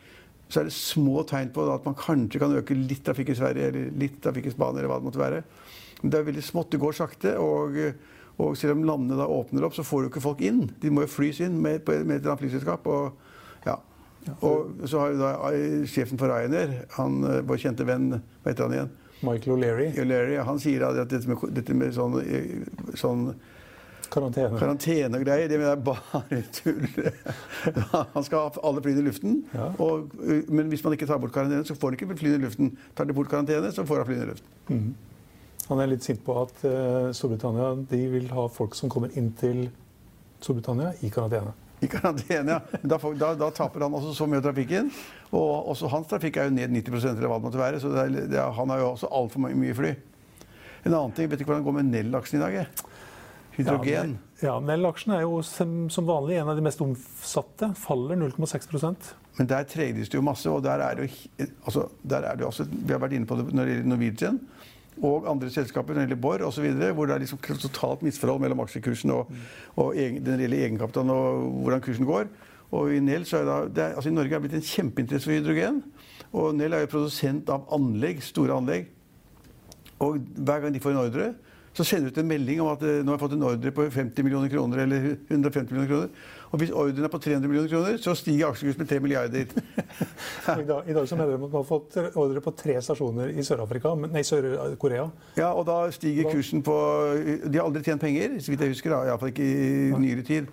så 0.47 0.61
er 0.61 0.69
det 0.69 0.77
små 0.77 1.25
tegn 1.27 1.49
på 1.51 1.65
at 1.73 1.87
man 1.89 1.97
kanskje 1.99 2.39
kan 2.39 2.53
øke 2.55 2.75
litt 2.79 3.03
trafikk 3.03 3.33
i 3.33 3.35
Sverige 3.35 3.71
eller 3.73 3.89
litt 3.99 4.21
trafikk 4.23 4.47
i 4.47 4.53
Spania. 4.55 4.79
eller 4.79 4.93
hva 4.93 5.01
Det 5.01 5.09
måtte 5.09 5.19
være. 5.19 5.41
Men 6.03 6.13
det 6.13 6.19
er 6.21 6.29
veldig 6.29 6.45
smått. 6.47 6.71
Det 6.71 6.83
går 6.83 6.93
sakte. 6.93 7.39
og... 7.39 7.81
Og 8.37 8.57
selv 8.59 8.77
om 8.77 8.85
landene 8.85 9.17
da 9.17 9.27
åpner 9.33 9.65
opp, 9.65 9.75
så 9.77 9.85
får 9.87 10.03
du 10.03 10.11
ikke 10.11 10.25
folk 10.25 10.43
inn. 10.45 10.67
De 10.83 10.91
må 10.93 11.07
jo 11.07 11.09
flys 11.09 11.41
inn 11.45 11.57
med, 11.57 11.87
med 11.89 12.19
et 12.19 12.21
eller 12.21 12.35
annet 12.35 12.43
flyselskap. 12.45 12.85
Og, 12.93 13.15
ja. 13.65 13.79
og 14.45 14.85
så 14.85 15.01
har 15.01 15.15
jo 15.15 15.21
da 15.23 15.33
eh, 15.57 15.87
sjefen 15.89 16.21
for 16.21 16.29
Ryanair, 16.29 16.83
han, 16.99 17.23
eh, 17.25 17.43
vår 17.49 17.63
kjente 17.65 17.87
venn, 17.89 18.11
hva 18.43 18.53
heter 18.53 18.69
han 18.69 18.77
igjen? 18.77 18.95
Michael 19.25 19.55
O'Leary, 19.55 19.87
Larry, 20.05 20.37
han 20.45 20.61
sier 20.61 20.85
at 20.85 20.99
dette 21.09 21.25
med, 21.31 21.47
dette 21.57 21.77
med 21.77 21.95
sånn, 21.97 22.19
eh, 22.21 22.67
sånn 23.01 23.31
karantene. 24.13 24.59
karantene 24.61 25.19
og 25.19 25.25
greier, 25.27 25.51
det 25.51 25.59
er 25.61 25.83
bare 25.87 26.43
tull. 26.57 26.87
Han 28.15 28.27
skal 28.27 28.39
ha 28.47 28.65
alle 28.69 28.83
flyene 28.85 29.03
i 29.03 29.09
luften. 29.09 29.43
Ja. 29.55 29.69
Og, 29.83 30.15
eh, 30.23 30.47
men 30.49 30.71
hvis 30.73 30.85
man 30.87 30.97
ikke 30.97 31.09
tar 31.09 31.21
bort 31.23 31.35
karantene, 31.35 31.67
så 31.67 31.77
får 31.77 31.93
han 31.93 31.99
ikke 31.99 32.19
flyene 32.23 32.41
i 32.41 32.47
luften. 32.47 32.73
Tar 32.97 33.09
de 33.09 33.17
bort 33.17 33.31
karantene, 33.33 33.73
så 33.75 33.87
får 33.89 34.03
han 34.03 34.11
flyene 34.11 34.27
i 34.29 34.33
luften. 34.33 34.89
Han 35.67 35.83
er 35.83 35.91
litt 35.91 36.07
sint 36.07 36.23
på 36.27 36.35
at 36.45 36.65
eh, 36.69 37.13
Storbritannia 37.17 37.73
de 37.91 38.03
vil 38.13 38.29
ha 38.31 38.47
folk 38.53 38.77
som 38.79 38.93
kommer 38.93 39.15
inn 39.19 39.33
til 39.39 39.67
Storbritannia 40.39 40.93
i 41.03 41.11
karantene. 41.11 41.55
I 41.85 41.89
karantene, 41.93 42.57
ja. 42.57 42.81
Da, 42.83 42.99
da, 43.19 43.33
da 43.37 43.49
taper 43.53 43.85
han 43.85 43.95
også 43.99 44.15
så 44.17 44.29
mye 44.31 44.41
av 44.41 44.47
trafikken. 44.47 44.89
Og 45.37 45.73
også 45.75 45.91
hans 45.93 46.09
trafikk 46.09 46.39
er 46.41 46.49
jo 46.49 46.55
ned 46.57 46.73
90 46.73 47.11
eller 47.11 47.27
hva 47.29 47.41
det 47.41 47.49
måtte 47.49 47.61
være. 47.61 47.81
Så 47.83 47.91
det 47.93 48.05
er, 48.05 48.29
det 48.31 48.39
er, 48.39 48.53
han 48.57 48.73
har 48.73 48.81
jo 48.85 48.93
også 48.95 49.11
altfor 49.19 49.45
mye 49.49 49.77
fly. 49.77 49.93
En 50.87 50.95
annen 50.95 51.17
ting, 51.17 51.29
vet 51.29 51.41
du 51.41 51.45
hvordan 51.45 51.65
det 51.65 51.67
går 51.67 51.77
med 51.81 51.91
Nell-aksjen 51.91 52.39
i 52.39 52.45
dag? 52.45 52.61
jeg? 52.61 52.93
Hydrogen. 53.57 54.17
Ja, 54.45 54.59
Nell-aksjen 54.61 55.15
er 55.17 55.23
jo 55.25 55.41
som, 55.47 55.89
vanlig 56.09 56.37
en 56.41 56.51
av 56.53 56.59
de 56.59 56.65
mest 56.65 56.83
omsatte. 56.85 57.71
Faller 57.81 58.19
0,6% 58.21 59.13
Men 59.39 59.49
der 59.49 59.69
trades 59.69 60.11
det 60.13 60.19
jo 60.19 60.25
masse, 60.25 60.51
og 60.51 60.63
der 60.65 60.83
er 60.85 60.99
det 60.99 61.07
jo 61.07 61.47
altså, 61.65 61.87
der 62.03 62.29
er 62.29 62.37
det 62.37 62.45
jo 62.45 62.51
også, 62.51 62.67
Vi 62.71 62.93
har 62.93 63.01
vært 63.01 63.17
inne 63.17 63.29
på 63.29 63.39
det 63.39 63.49
når 63.53 63.65
det 63.65 63.77
gjelder 63.77 63.93
Norwegian 63.93 64.41
og 65.05 65.27
andre 65.29 65.51
selskaper, 65.53 65.93
når 65.93 66.01
det 66.01 66.05
gjelder 66.07 66.21
Borr 66.25 66.43
osv., 66.47 66.67
hvor 66.97 67.09
det 67.09 67.15
er 67.15 67.21
liksom 67.21 67.41
totalt 67.61 68.03
misforhold 68.03 68.41
mellom 68.41 68.63
aksjekursen 68.65 69.13
og, 69.13 69.33
og 69.77 69.97
egen, 69.97 70.23
den 70.25 70.41
reelle 70.41 70.63
egenkapitalen 70.65 71.13
og 71.13 71.51
hvordan 71.67 71.83
kursen 71.85 72.09
går. 72.09 72.31
Og 72.77 72.95
i 72.97 73.01
Nell 73.05 73.27
så 73.29 73.43
er 73.43 73.45
det, 73.45 73.57
det 73.77 73.83
er, 73.85 73.93
altså 73.95 74.11
I 74.11 74.15
Norge 74.17 74.33
er 74.33 74.41
det 74.41 74.49
blitt 74.49 74.57
en 74.57 74.65
kjempeinteresse 74.65 75.29
for 75.29 75.37
hydrogen. 75.37 75.83
Og 76.33 76.57
Nell 76.57 76.73
er 76.73 76.87
jo 76.87 76.93
produsent 76.97 77.53
av 77.53 77.69
anlegg, 77.77 78.25
store 78.25 78.57
anlegg. 78.57 78.89
Og 80.03 80.17
hver 80.17 80.65
gang 80.65 80.75
de 80.75 80.81
får 80.83 80.97
en 80.97 81.03
ordre, 81.05 81.29
så 81.77 81.85
sender 81.85 82.09
de 82.09 82.15
ut 82.15 82.23
en 82.23 82.29
melding 82.31 82.61
om 82.65 82.71
at 82.73 82.83
eh, 82.87 83.03
nå 83.05 83.13
har 83.13 83.19
jeg 83.19 83.23
fått 83.27 83.35
en 83.37 83.45
ordre 83.51 83.73
på 83.77 83.85
50 83.93 84.25
millioner 84.25 84.49
kroner 84.53 84.81
eller 84.87 85.09
150 85.29 85.75
millioner 85.75 85.91
kroner. 85.91 86.31
Og 86.47 86.63
hvis 86.63 86.73
ordren 86.73 87.05
er 87.05 87.13
på 87.13 87.21
300 87.21 87.51
millioner 87.51 87.69
kroner, 87.69 87.99
så 88.01 88.15
stiger 88.17 88.49
aksjekursen 88.49 88.81
med 88.81 88.89
3 88.89 89.01
milliarder. 89.05 89.53
I 90.63 90.65
dag, 90.71 90.89
I 90.89 90.97
dag 90.97 91.09
så 91.11 91.19
mener 91.19 91.35
de 91.35 91.37
at 91.37 91.45
man 91.45 91.53
har 91.59 91.67
fått 91.69 91.99
ordre 92.15 92.41
på 92.41 92.55
tre 92.57 92.79
stasjoner 92.81 93.35
i 93.35 93.45
Sør-Afrika, 93.45 93.93
men- 93.99 94.15
nei, 94.17 94.25
Sør-Korea. 94.25 95.05
Ja, 95.37 95.53
og 95.53 95.67
da 95.69 95.83
stiger 95.93 96.31
kursen 96.33 96.65
på 96.65 96.77
De 97.45 97.59
har 97.59 97.67
aldri 97.67 97.85
tjent 97.85 98.01
penger, 98.01 98.39
så 98.41 98.55
vidt 98.55 98.65
jeg 98.65 98.77
husker. 98.77 98.97
Iallfall 98.97 99.35
ikke 99.35 99.45
i 99.45 99.93
nyere 100.01 100.25
tid. 100.25 100.49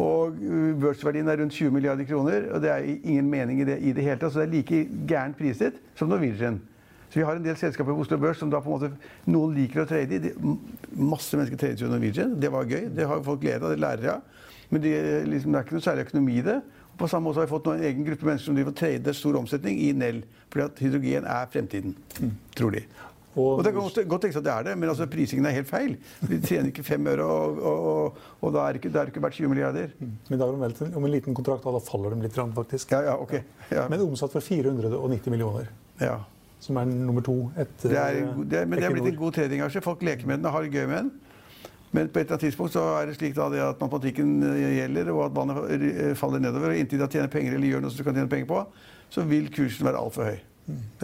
Og 0.00 0.34
uh, 0.40 0.70
børsverdien 0.80 1.28
er 1.28 1.38
rundt 1.38 1.54
20 1.54 1.70
milliarder 1.76 2.08
kroner, 2.08 2.48
og 2.54 2.62
det 2.64 2.70
er 2.72 2.86
ingen 2.96 3.28
mening 3.30 3.60
i 3.62 3.66
det 3.68 3.78
i 3.84 3.92
det 3.94 4.02
hele 4.06 4.18
tatt. 4.18 4.32
Så 4.34 4.42
det 4.42 4.48
er 4.48 4.54
like 4.56 4.80
gærent 5.10 5.36
priset 5.38 5.76
som 5.98 6.10
Norwegian. 6.10 6.58
Så 7.14 7.20
vi 7.20 7.24
har 7.28 7.36
en 7.38 7.44
del 7.44 7.54
selskaper 7.54 7.94
på 7.94 8.02
Oslo 8.02 8.16
Børs 8.18 8.40
som 8.42 8.50
da 8.50 8.58
på 8.58 8.72
en 8.72 8.74
måte 8.74 9.28
noen 9.30 9.52
liker 9.54 9.84
å 9.84 9.86
trade 9.86 10.16
i. 10.16 10.18
De, 10.18 10.32
masse 10.98 11.38
mennesker 11.38 11.60
trader 11.60 11.84
jo 11.84 11.90
Norwegian. 11.92 12.32
Det 12.42 12.50
var 12.50 12.66
gøy. 12.66 12.88
Det 12.90 13.06
har 13.06 13.20
folk 13.22 13.44
glede 13.44 13.62
av. 13.62 13.70
Det 13.70 13.84
lærer 13.84 14.02
jeg 14.08 14.16
av. 14.16 14.48
Men 14.74 14.82
de, 14.82 14.94
liksom, 15.28 15.52
det 15.54 15.60
er 15.60 15.68
ikke 15.68 15.76
noe 15.76 15.84
særlig 15.84 16.08
økonomi 16.08 16.40
i 16.40 16.42
det. 16.48 16.56
Og 16.88 16.98
på 17.04 17.10
samme 17.12 17.28
måte 17.28 17.38
har 17.38 17.46
vi 17.46 17.52
fått 17.52 17.70
en 17.70 17.84
egen 17.86 18.08
gruppe 18.08 18.26
mennesker 18.26 18.50
som 18.50 18.58
driver 18.58 18.74
og 18.74 18.80
trader 18.82 19.18
stor 19.20 19.38
omsetning 19.44 19.78
i 19.84 19.92
Nell. 19.94 20.18
Fordi 20.50 20.66
at 20.66 20.82
hydrogen 20.82 21.30
er 21.36 21.54
fremtiden, 21.54 21.94
tror 22.58 22.74
de. 22.74 22.82
Og 23.38 23.62
det 23.66 23.76
kan 23.78 23.86
godt, 24.10 24.26
tenkes 24.26 24.42
at 24.42 24.46
det 24.46 24.52
er 24.56 24.66
det, 24.72 24.74
men 24.78 24.90
altså 24.90 25.06
prisingen 25.10 25.46
er 25.46 25.54
helt 25.60 25.70
feil. 25.70 25.96
De 26.26 26.42
tjener 26.42 26.74
ikke 26.74 26.82
fem 26.86 27.06
øre, 27.14 27.22
og, 27.22 27.62
og, 27.62 27.88
og, 27.94 28.20
og 28.42 28.58
da 28.58 28.66
er 28.66 28.74
det 28.74 28.82
ikke, 28.82 28.92
det 28.94 29.00
er 29.00 29.14
ikke 29.14 29.22
verdt 29.22 29.38
20 29.38 29.54
milliarder. 29.54 29.96
Men 30.02 30.42
da 30.42 30.50
har 30.50 30.74
de 30.74 30.90
om 30.90 31.06
en 31.06 31.14
liten 31.14 31.38
kontrakt, 31.38 31.66
og 31.66 31.78
da 31.78 31.86
faller 31.86 32.14
de 32.14 32.26
litt, 32.26 32.44
faktisk. 32.58 32.94
Ja, 32.94 33.02
ja, 33.12 33.16
ok. 33.22 33.34
Ja, 33.70 33.88
Men 33.90 34.06
omsatt 34.06 34.34
for 34.34 34.42
490 34.42 35.34
millioner, 35.34 35.70
ja. 36.02 36.20
Som 36.64 36.78
er 36.80 36.88
nummer 36.88 37.24
to 37.26 37.34
etter 37.60 37.92
Det 37.92 38.00
er, 38.00 38.18
det 38.48 38.58
er, 38.62 38.66
men 38.70 38.80
det 38.80 38.88
er 38.88 38.94
blitt 38.96 39.10
en 39.12 39.20
god 39.20 39.36
tradingaksje. 39.36 39.82
Folk 39.84 40.02
leker 40.06 40.26
med 40.30 40.40
den 40.40 40.48
og 40.48 40.56
har 40.56 40.64
det 40.66 40.72
gøy 40.74 40.86
med 40.88 40.96
den. 41.02 41.12
Men 41.94 42.08
på 42.10 42.18
et 42.18 42.24
eller 42.24 42.34
annet 42.34 42.46
tidspunkt 42.48 42.72
så 42.74 42.82
er 42.98 43.06
det 43.06 43.12
slik 43.20 43.36
da 43.36 43.44
det 43.52 43.60
at 43.62 43.78
matematikken 43.84 44.30
eh, 44.48 44.62
gjelder, 44.80 45.12
og 45.14 45.20
at 45.28 45.36
vannet 45.36 45.60
eh, 45.76 46.14
faller 46.18 46.42
nedover. 46.42 46.72
og 46.72 46.80
Inntil 46.80 46.98
de 47.04 47.06
tjener 47.12 47.30
penger 47.30 47.54
eller 47.54 47.70
gjør 47.70 47.84
noe 47.84 47.92
som 47.94 48.00
du 48.00 48.08
kan 48.08 48.16
tjene 48.18 48.32
penger 48.32 48.48
på, 48.50 48.62
så 49.14 49.22
vil 49.30 49.46
kursen 49.54 49.86
være 49.86 50.00
altfor 50.00 50.26
høy. 50.32 50.40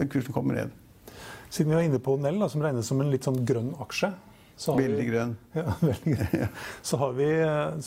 Den 0.01 0.09
kursen 0.11 0.35
kommer 0.35 0.57
ned. 0.57 0.73
Siden 1.51 1.69
vi 1.71 1.77
var 1.77 1.85
inne 1.87 2.01
på 2.03 2.17
Nell, 2.19 2.41
da, 2.41 2.49
som 2.51 2.63
regnes 2.65 2.87
som 2.91 2.99
en 3.03 3.11
litt 3.13 3.23
sånn 3.27 3.39
grønn 3.47 3.71
aksje, 3.85 4.09
Så 4.61 4.73
har 4.75 4.81
Veldig 4.83 4.97
vi- 5.05 5.09
grønn. 5.13 5.31
Ja, 5.57 5.71
veldig 5.81 6.11
grønn. 6.17 6.49
Så 6.85 6.97
har, 7.01 7.13
vi, 7.17 7.27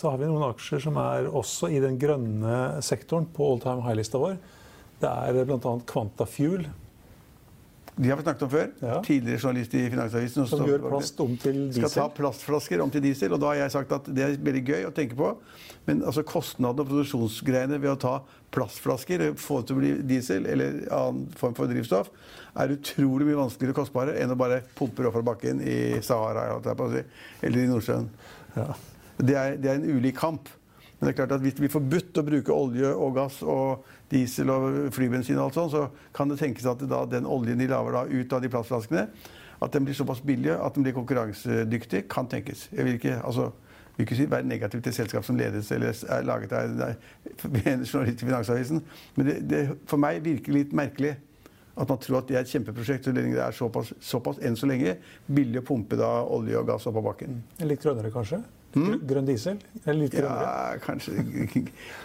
så 0.00 0.10
har 0.10 0.18
vi 0.18 0.26
noen 0.30 0.46
aksjer 0.48 0.80
som 0.82 0.96
er 0.98 1.28
også 1.28 1.68
i 1.70 1.78
den 1.84 1.98
grønne 2.00 2.80
sektoren 2.82 3.28
på 3.36 3.46
all 3.52 3.60
time 3.62 3.84
high-lista 3.84 4.18
vår. 4.18 4.38
Det 5.04 5.10
er 5.12 5.44
bl.a. 5.44 5.74
Quanta 5.86 6.24
Fuel, 6.26 6.64
De 7.96 8.10
har 8.10 8.18
vi 8.18 8.24
snakket 8.24 8.42
om 8.42 8.50
før. 8.50 8.70
Ja. 8.82 8.94
Tidligere 9.06 9.38
journalist 9.38 9.74
i 9.78 9.82
Finansavisen. 9.90 10.46
som 10.50 10.64
gjør 10.66 10.82
plast 10.88 11.20
om 11.22 11.36
til 11.38 11.58
skal 11.76 11.92
ta 11.94 12.06
plastflasker 12.16 12.80
om 12.82 12.90
til 12.90 13.04
diesel. 13.04 13.34
Og 13.36 13.42
da 13.42 13.52
har 13.52 13.60
jeg 13.60 13.74
sagt 13.76 13.92
at 13.94 14.08
det 14.10 14.24
er 14.24 14.34
veldig 14.34 14.62
gøy 14.66 14.88
å 14.88 14.94
tenke 14.94 15.18
på. 15.18 15.28
Men 15.86 16.02
altså 16.02 16.24
kostnadene 16.26 16.82
og 16.82 16.90
produksjonsgreiene 16.90 17.78
ved 17.78 17.92
å 17.92 18.00
ta 18.02 18.14
plastflasker 18.54 19.28
og 19.28 19.38
få 19.38 19.60
det 19.60 19.68
til 19.68 19.76
å 19.76 19.82
bli 19.82 19.92
diesel 20.10 20.48
eller 20.50 20.80
annen 20.94 21.28
form 21.38 21.54
for 21.54 21.70
drivstoff, 21.70 22.10
er 22.58 22.74
utrolig 22.74 23.28
mye 23.28 23.38
vanskeligere 23.44 23.76
og 23.76 23.80
kostbare 23.82 24.18
enn 24.22 24.34
å 24.34 24.38
bare 24.38 24.62
pumpe 24.78 25.02
det 25.02 25.10
opp 25.10 25.18
fra 25.18 25.26
bakken 25.30 25.62
i 25.62 25.78
Sahara 26.06 26.48
eller 26.54 27.62
i 27.62 27.70
Nordsjøen. 27.70 28.10
Ja. 28.58 28.68
Det 29.18 29.38
er, 29.38 29.56
det 29.62 29.70
er 29.70 29.78
en 29.78 29.90
ulik 29.98 30.18
kamp. 30.18 30.50
Men 30.98 31.08
det 31.08 31.12
er 31.12 31.18
klart 31.18 31.34
at 31.36 31.42
hvis 31.44 31.56
det 31.56 31.66
blir 31.66 31.74
forbudt 31.74 32.18
å 32.18 32.26
bruke 32.26 32.54
olje 32.54 32.90
og 32.94 33.16
gass 33.18 33.40
og 33.42 33.86
diesel 34.14 34.52
og 34.54 34.78
flybensin, 34.94 35.38
og 35.40 35.48
alt 35.48 35.58
sånt, 35.58 35.74
så 35.74 36.12
kan 36.16 36.30
det 36.30 36.38
tenkes 36.40 36.68
at 36.70 36.84
da, 36.88 37.02
den 37.10 37.26
oljen 37.26 37.60
de 37.60 37.68
lager 37.70 38.08
ut 38.12 38.32
av 38.32 38.44
de 38.44 38.52
plastflaskene, 38.52 39.08
at 39.64 39.74
den 39.74 39.84
blir 39.86 39.96
såpass 39.96 40.22
billig 40.24 40.54
at 40.54 40.74
den 40.76 40.86
blir 40.86 40.96
konkurransedyktig. 40.96 42.04
Kan 42.12 42.28
tenkes. 42.28 42.68
Jeg 42.72 42.84
vil 42.84 42.98
ikke, 42.98 43.18
altså, 43.24 43.50
vil 43.96 44.06
ikke 44.06 44.30
være 44.30 44.48
negativ 44.48 44.82
til 44.82 44.96
selskap 44.96 45.24
som 45.24 45.38
ledes 45.38 45.70
eller 45.72 45.94
er 46.10 46.26
laget 46.26 46.52
av 46.52 46.64
en 46.64 47.84
journalist 47.90 48.22
i 48.22 48.26
Finansavisen, 48.26 48.82
men 49.16 49.30
det, 49.30 49.38
det 49.50 49.62
for 49.90 50.02
meg 50.02 50.24
virker 50.24 50.56
litt 50.56 50.74
merkelig 50.74 51.14
at 51.74 51.88
man 51.90 51.98
tror 51.98 52.20
at 52.20 52.28
det 52.28 52.36
er 52.36 52.44
et 52.44 52.50
kjempeprosjekt 52.50 53.08
så 53.08 53.14
lenge 53.14 53.34
det 53.34 53.42
er 53.42 53.54
såpass, 53.54 53.90
såpass 54.02 54.38
enn 54.46 54.54
så 54.58 54.68
lenge 54.70 54.96
billig 55.26 55.62
å 55.62 55.66
pumpe 55.66 55.98
da 55.98 56.10
olje 56.22 56.58
og 56.60 56.68
gass 56.68 56.86
opp 56.86 57.00
av 57.00 57.08
bakken. 57.08 57.40
Litt 57.66 57.82
grønnere, 57.82 58.12
kanskje? 58.14 58.38
Grønn 58.74 59.28
diesel? 59.28 59.60
Eller 59.84 60.00
litt 60.00 60.14
grønnere? 60.14 60.48
Ja, 60.48 60.80
kanskje 60.82 61.14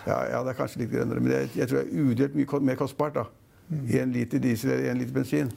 ja, 0.08 0.18
ja, 0.30 0.42
det 0.46 0.54
er 0.54 0.58
kanskje 0.58 0.84
litt 0.84 0.92
grønnere. 0.94 1.24
Men 1.24 1.36
jeg, 1.36 1.50
jeg 1.58 1.72
tror 1.72 1.80
det 1.82 1.86
er 1.88 2.12
udelt 2.12 2.38
mye 2.38 2.62
mer 2.70 2.80
kostbart. 2.80 3.18
da. 3.18 3.26
Én 3.70 4.14
liter 4.14 4.42
diesel 4.42 4.74
eller 4.76 4.94
én 4.94 5.02
liter 5.02 5.16
bensin. 5.16 5.50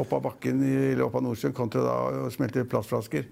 Opp 0.00 0.12
av 0.16 0.24
bakken 0.24 0.62
eller 0.64 1.04
opp 1.06 1.18
av 1.20 1.26
Nordsjøen 1.26 1.54
kontra 1.56 1.84
da 1.84 1.98
å 2.24 2.32
smelte 2.32 2.64
plastflasker. 2.68 3.28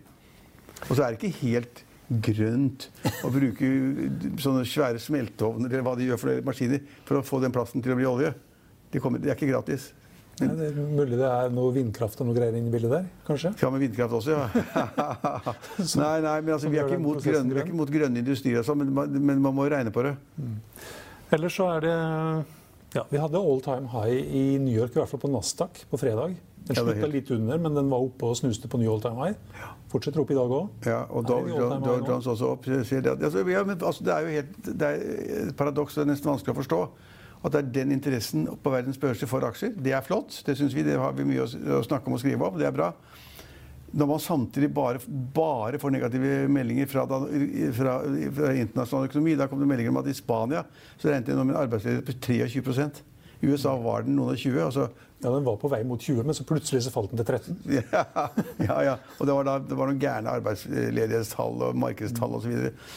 Og 0.89 0.95
så 0.95 1.03
er 1.05 1.15
det 1.15 1.21
ikke 1.21 1.47
helt 1.47 1.83
grønt 2.13 2.89
å 3.25 3.31
bruke 3.33 3.69
sånne 4.43 4.65
svære 4.69 5.01
smelteovner 5.01 5.71
eller 5.71 5.85
hva 5.87 5.95
de 5.97 6.11
gjør 6.11 6.21
for 6.21 6.47
maskiner 6.47 6.83
for 7.09 7.21
å 7.21 7.25
få 7.27 7.41
den 7.43 7.55
plasten 7.55 7.85
til 7.85 7.95
å 7.95 7.99
bli 7.99 8.09
olje. 8.09 8.33
Det, 8.93 9.01
kommer, 9.01 9.23
det 9.23 9.33
er 9.33 9.39
ikke 9.39 9.53
gratis. 9.53 9.91
Nei, 10.41 10.49
det 10.59 10.69
er 10.73 10.79
mulig 10.97 11.19
det 11.21 11.27
er 11.29 11.51
noe 11.55 11.73
vindkraft 11.75 12.21
og 12.23 12.27
noe 12.27 12.35
greier 12.35 12.55
inne 12.57 12.71
i 12.71 12.73
bildet 12.73 12.91
der? 12.91 13.05
kanskje? 13.29 13.53
Ja, 13.63 13.69
med 13.71 13.83
vindkraft 13.85 14.15
også, 14.17 14.33
ja. 14.33 14.47
nei, 16.03 16.17
nei, 16.25 16.37
men 16.41 16.55
altså, 16.57 16.71
vi 16.73 16.79
er 16.81 16.83
gjør 16.83 16.89
ikke 16.89 16.97
den 16.97 17.05
imot 17.05 17.23
grønn, 17.27 17.51
vi 17.53 17.59
er 17.61 17.67
ikke 17.67 17.77
imot 17.77 17.93
grønne 17.95 18.23
industrier, 18.25 18.65
sånn, 18.67 18.81
men, 18.83 18.93
man- 18.97 19.13
men 19.29 19.43
man 19.45 19.55
må 19.55 19.69
regne 19.71 19.93
på 19.95 20.03
det. 20.09 20.15
Ellers 21.33 21.55
så 21.61 21.69
er 21.77 21.85
det 21.87 21.93
ja, 22.97 23.05
Vi 23.09 23.21
hadde 23.23 23.41
all 23.41 23.61
time 23.65 23.89
high 23.93 24.19
i 24.37 24.43
New 24.61 24.75
York, 24.75 24.97
i 24.97 25.01
hvert 25.01 25.09
fall 25.13 25.21
på 25.23 25.31
Nasdaq 25.33 25.85
på 25.93 26.01
fredag. 26.01 26.35
Den 26.63 26.77
Ja, 26.77 26.83
slutta 26.83 27.01
helt- 27.07 27.15
litt 27.15 27.31
under, 27.35 27.59
men 27.59 27.75
den 27.75 27.89
var 27.91 28.03
oppe 28.05 28.29
og 28.29 28.37
snuste 28.37 28.69
på 28.69 28.79
ny 28.79 28.87
all 28.89 29.01
time 29.01 29.17
high. 29.17 29.35
Fortsetter 29.93 30.21
opp 30.23 30.31
i 30.31 30.37
dag 30.37 30.49
òg. 30.59 30.69
Ja, 30.87 30.99
og 31.11 31.25
Dow? 31.27 31.47
Jones 31.49 32.27
også 32.29 32.51
opp. 32.53 32.65
det. 32.65 33.07
Altså, 33.23 33.43
ja, 33.51 33.65
men, 33.65 33.79
altså, 33.81 34.05
det 34.05 34.13
er 34.13 34.21
jo 34.21 34.37
helt, 34.37 34.61
det 34.79 34.83
er 34.83 35.49
et 35.49 35.57
paradoks, 35.57 35.95
det 35.97 36.05
er 36.05 36.11
nesten 36.13 36.31
vanskelig 36.31 36.55
å 36.55 36.61
forstå. 36.61 36.83
At 37.43 37.55
det 37.55 37.61
er 37.61 37.71
den 37.75 37.95
interessen 37.97 38.47
på 38.47 38.73
verdens 38.73 39.01
børser 39.03 39.31
for 39.31 39.45
aksjer. 39.47 39.75
Det 39.75 39.95
er 39.95 40.05
flott. 40.07 40.43
Det 40.47 40.55
synes 40.59 40.75
vi, 40.77 40.85
det 40.87 40.99
har 40.99 41.15
vi 41.17 41.27
mye 41.27 41.43
å 41.43 41.83
snakke 41.83 42.07
om 42.07 42.17
og 42.17 42.23
skrive 42.23 42.47
om. 42.47 42.59
Det 42.59 42.69
er 42.69 42.77
bra. 42.77 42.93
Når 43.93 44.09
man 44.09 44.23
samtidig 44.25 44.71
bare, 44.73 45.03
bare 45.35 45.79
får 45.79 45.93
negative 45.93 46.49
meldinger 46.49 46.89
fra, 46.89 47.03
da, 47.05 47.19
fra, 47.77 47.97
fra 48.33 48.53
internasjonal 48.57 49.11
økonomi 49.11 49.35
Da 49.37 49.45
kom 49.51 49.61
det 49.61 49.69
meldinger 49.69 49.93
om 49.93 49.99
at 50.01 50.09
i 50.09 50.15
Spania 50.17 50.63
så 50.97 51.11
regnet 51.11 51.29
de 51.29 51.37
nå 51.37 51.45
med 51.45 51.59
en 51.59 51.61
arbeidsledighet 51.67 52.09
på 52.09 52.15
23 52.25 52.63
I 53.43 53.51
USA 53.51 53.75
var 53.83 54.07
den 54.07 54.17
noen 54.17 54.37
og 54.37 54.39
20. 54.39 54.61
Altså, 54.65 54.91
Ja, 55.23 55.31
den 55.31 55.45
var 55.47 55.55
på 55.55 55.69
vei 55.71 55.85
mot 55.87 56.03
20, 56.03 56.25
men 56.27 56.35
så 56.35 56.43
plutselig 56.43 56.81
så 56.83 56.91
falt 56.91 57.13
den 57.13 57.21
til 57.21 57.29
13. 57.29 57.59
ja, 57.79 58.01
ja, 58.59 58.79
ja. 58.89 58.95
Og 59.21 59.29
det 59.29 59.37
var, 59.37 59.47
da, 59.47 59.53
det 59.63 59.77
var 59.79 59.87
noen 59.87 60.01
gærne 60.03 60.33
arbeidsledighetstall 60.41 61.63
og 61.69 61.79
markedstall 61.79 62.35
osv. 62.41 62.57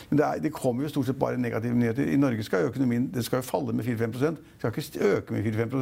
Men 0.10 0.18
det, 0.18 0.26
er, 0.26 0.42
det 0.42 0.52
kommer 0.56 0.88
jo 0.88 0.90
stort 0.90 1.12
sett 1.12 1.20
bare 1.22 1.38
negative 1.38 1.78
nyheter. 1.78 2.10
I 2.10 2.18
Norge 2.18 2.48
skal 2.48 2.66
jo 2.66 2.72
økonomien 2.72 3.06
det 3.14 3.28
skal 3.28 3.44
jo 3.44 3.46
falle 3.46 3.76
med 3.78 3.86
4-5 3.86 4.18
skal 4.58 4.82
ikke 4.82 5.12
øke 5.12 5.38
med 5.38 5.52
4-5 5.54 5.78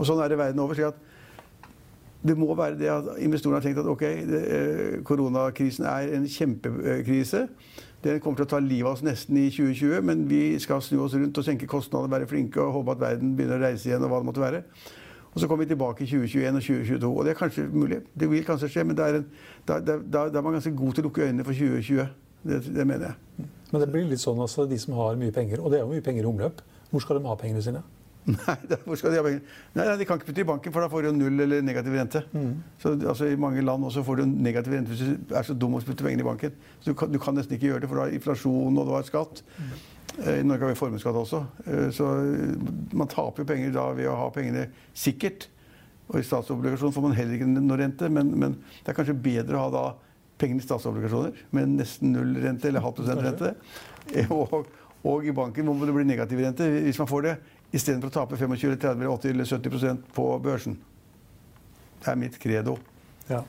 Og 0.00 0.10
sånn 0.10 0.24
er 0.24 0.34
det 0.34 0.40
verden 0.42 0.64
over. 0.64 0.74
slik 0.74 0.90
at 0.90 1.06
det 2.26 2.36
må 2.36 2.50
være 2.54 2.76
det 2.80 2.90
at 2.92 3.14
investorene 3.22 3.60
har 3.60 3.64
tenkt 3.64 3.78
at 3.80 3.86
ok, 3.88 4.02
det, 4.28 4.40
eh, 4.56 4.96
koronakrisen 5.06 5.86
er 5.88 6.10
en 6.18 6.26
kjempekrise. 6.28 7.46
Den 8.04 8.20
kommer 8.24 8.40
til 8.40 8.46
å 8.46 8.50
ta 8.54 8.58
livet 8.64 8.88
av 8.88 8.94
oss 8.94 9.04
nesten 9.04 9.36
i 9.36 9.50
2020, 9.52 10.00
men 10.08 10.24
vi 10.28 10.40
skal 10.62 10.80
snu 10.84 11.02
oss 11.04 11.14
rundt 11.18 11.36
og 11.36 11.44
senke 11.44 11.68
kostnader, 11.68 12.08
være 12.08 12.28
flinke 12.30 12.62
og 12.62 12.78
håpe 12.78 12.94
at 12.96 13.02
verden 13.02 13.34
begynner 13.36 13.60
å 13.60 13.66
reise 13.66 13.90
igjen. 13.90 14.02
og 14.02 14.08
hva 14.08 14.22
det 14.22 14.28
måtte 14.30 14.40
være. 14.40 14.62
Og 15.30 15.40
så 15.40 15.46
kommer 15.46 15.64
vi 15.64 15.74
tilbake 15.74 16.04
i 16.04 16.08
2021 16.08 16.56
og 16.56 16.62
2022. 16.62 17.10
Og 17.12 17.24
det 17.24 17.30
er 17.30 17.38
kanskje 17.38 17.66
mulig. 17.68 18.00
Det 18.18 18.30
vil 18.30 18.44
kanskje 18.44 18.72
skje, 18.72 18.84
men 18.84 18.96
da 18.96 19.10
er 19.12 19.20
er 19.20 20.42
man 20.42 20.56
ganske 20.56 20.74
god 20.74 20.92
til 20.94 21.04
å 21.04 21.08
lukke 21.08 21.28
øynene 21.28 21.44
for 21.44 21.52
2020. 21.52 22.08
Det, 22.42 22.62
det 22.74 22.86
mener 22.86 23.12
jeg. 23.12 23.46
Men 23.70 23.82
det 23.84 23.92
blir 23.92 24.08
litt 24.08 24.22
sånn 24.22 24.40
altså, 24.40 24.64
de 24.66 24.78
som 24.80 24.96
har 24.96 25.18
mye 25.20 25.32
penger, 25.32 25.60
og 25.60 25.70
det 25.70 25.78
er 25.78 25.84
jo 25.84 25.92
mye 25.92 26.02
penger 26.02 26.24
i 26.24 26.30
omløp, 26.30 26.62
hvor 26.90 27.04
skal 27.04 27.20
de 27.20 27.28
ha 27.28 27.36
pengene 27.38 27.62
sine? 27.62 27.82
Nei, 28.46 28.56
da, 28.70 28.76
hvor 28.84 28.98
skal 29.00 29.12
de 29.14 29.18
ha 29.20 29.24
penger? 29.26 29.42
Nei, 29.74 29.84
nei, 29.88 29.94
De 30.00 30.06
kan 30.08 30.18
ikke 30.20 30.28
putte 30.30 30.42
i 30.44 30.48
banken, 30.48 30.72
for 30.74 30.84
da 30.84 30.88
får 30.92 31.04
de 31.06 31.10
jo 31.10 31.14
null 31.18 31.44
eller 31.46 31.62
negativ 31.66 31.94
rente. 31.98 32.22
Så 32.82 32.92
altså, 32.96 33.28
I 33.30 33.38
mange 33.40 33.62
land 33.66 33.84
også 33.88 34.04
får 34.06 34.20
du 34.22 34.26
negativ 34.30 34.74
rente 34.76 34.92
hvis 34.94 35.04
du 35.28 35.34
er 35.36 35.46
så 35.48 35.54
dum 35.56 35.78
å 35.78 35.80
putte 35.84 36.06
pengene 36.06 36.24
i 36.24 36.28
banken. 36.28 36.54
Så 36.80 36.92
du 36.92 36.98
kan, 37.00 37.10
du 37.12 37.18
kan 37.22 37.36
nesten 37.38 37.56
ikke 37.58 37.70
gjøre 37.72 37.84
det, 37.84 37.90
for 37.92 38.00
du 38.00 38.04
har 38.06 38.16
inflasjon 38.18 38.76
og 38.80 38.90
du 38.90 38.92
har 38.96 39.06
skatt. 39.08 39.42
Mm. 39.56 39.72
I 40.20 40.42
Norge 40.44 40.66
har 40.66 40.72
vi 40.74 40.78
formuesskatt 40.80 41.16
også. 41.16 41.40
Eh, 41.70 41.88
Så 41.94 42.06
eh, 42.18 42.68
man 42.98 43.08
taper 43.08 43.44
jo 43.44 43.48
penger 43.52 43.72
da 43.78 43.86
ved 43.96 44.08
å 44.10 44.16
ha 44.18 44.28
pengene 44.34 44.66
sikkert. 44.92 45.46
Og 46.10 46.18
i 46.18 46.26
statsobligasjon 46.26 46.90
får 46.92 47.04
man 47.06 47.14
heller 47.14 47.36
ikke 47.38 47.46
noe 47.54 47.78
rente, 47.78 48.08
men, 48.10 48.32
men 48.34 48.56
det 48.82 48.90
er 48.90 48.96
kanskje 48.98 49.14
bedre 49.22 49.54
å 49.60 49.68
ha 49.68 49.70
da 49.76 49.84
pengene 50.40 50.58
i 50.58 50.64
statsobligasjoner 50.66 51.36
med 51.54 51.76
nesten 51.78 52.10
null 52.16 52.32
rente 52.42 52.66
eller 52.70 52.82
halv 52.82 52.96
prosent 52.98 53.22
rente. 53.22 53.54
Eh, 54.18 54.26
Og, 54.34 54.66
og 55.06 55.24
i 55.24 55.32
banken 55.32 55.64
må 55.64 55.72
det 55.86 55.94
bli 55.96 56.02
negativ 56.04 56.40
rente 56.42 56.66
hvis 56.84 56.98
man 57.00 57.08
får 57.08 57.22
det, 57.24 57.30
istedenfor 57.72 58.10
å 58.10 58.16
tape 58.20 58.38
25 58.40 58.76
30 58.80 59.08
80 59.14 59.34
eller 59.34 59.48
70% 59.48 60.12
på 60.16 60.26
børsen. 60.42 60.76
Det 62.00 62.12
er 62.12 62.20
mitt 62.20 62.38
credo. 62.40 62.76
Ja. 63.28 63.42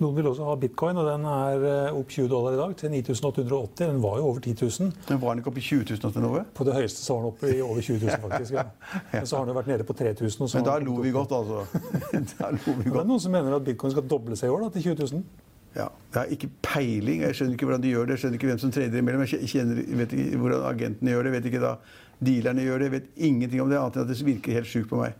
Noen 0.00 0.16
vil 0.16 0.30
også 0.30 0.46
ha 0.48 0.54
bitcoin, 0.56 0.96
og 0.96 1.04
den 1.04 1.26
er 1.28 1.64
eh, 1.68 1.96
opp 1.96 2.08
20 2.08 2.28
dollar 2.32 2.54
i 2.56 2.58
dag 2.60 2.70
til 2.80 2.92
9880. 2.94 3.82
Den 3.82 3.98
var 4.00 4.16
jo 4.16 4.30
over 4.30 4.40
10 4.40 4.54
000. 4.56 4.94
Men 5.10 5.20
var 5.20 5.34
den 5.34 5.42
ikke 5.42 5.52
oppe 5.52 5.60
i 5.60 5.66
20 5.66 5.90
000 5.90 6.14
til 6.14 6.24
noe? 6.24 6.40
På 6.56 6.64
det 6.64 6.76
høyeste 6.78 7.04
så 7.04 7.18
var 7.18 7.26
den 7.26 7.34
oppe 7.34 7.50
i 7.52 7.58
over 7.60 7.84
20 7.84 8.06
000, 8.06 8.22
faktisk. 8.24 8.56
Ja. 8.56 8.64
Men 9.12 9.28
så 9.28 9.36
har 9.36 9.44
den 9.44 9.52
jo 9.52 9.58
vært 9.58 9.68
nede 9.74 9.86
på 9.90 9.96
3000. 9.98 10.46
og 10.46 10.48
så 10.48 10.56
Men 10.56 10.68
da 10.70 10.78
har 10.78 10.86
lo 10.86 10.96
vi 11.04 11.12
godt, 11.12 11.36
altså. 11.36 11.66
da 12.32 12.50
lo 12.56 12.76
vi 12.78 12.88
Det 12.88 12.96
er 13.02 13.10
noen 13.12 13.22
som 13.26 13.36
mener 13.36 13.58
at 13.58 13.68
bitcoin 13.68 13.92
skal 13.92 14.08
doble 14.08 14.40
seg 14.40 14.48
i 14.48 14.54
år, 14.54 14.64
da, 14.64 14.72
til 14.78 14.88
20 14.88 15.12
000. 15.20 15.49
Ja, 15.76 15.86
jeg 15.86 16.18
har 16.18 16.30
ikke 16.34 16.48
peiling. 16.66 17.20
Jeg 17.22 17.36
skjønner 17.38 17.54
ikke 17.54 17.66
hvordan 17.68 17.82
de 17.82 17.92
gjør 17.92 18.08
det. 18.08 18.16
Jeg 18.16 18.24
skjønner 18.24 18.40
ikke 18.40 18.48
hvem 18.50 18.62
som 18.62 18.72
trader 18.74 19.02
imellom. 19.02 19.26
Jeg 19.26 19.50
kjenner, 19.52 19.82
vet 20.00 20.14
ikke 20.16 20.40
hvordan 20.42 20.64
agentene 20.66 21.12
gjør 21.14 21.28
det. 21.28 21.34
Vet 21.36 21.50
ikke 21.50 21.60
da 21.62 21.74
dealerne 22.20 22.64
gjør 22.64 22.82
det. 22.82 22.88
Jeg 22.88 22.94
vet 22.96 23.12
ingenting 23.28 23.62
om 23.62 23.70
det, 23.70 23.78
annet 23.78 24.00
enn 24.00 24.08
at 24.08 24.10
det 24.10 24.26
virker 24.26 24.58
helt 24.58 24.70
sjukt 24.70 24.90
på 24.90 24.98
meg. 25.00 25.14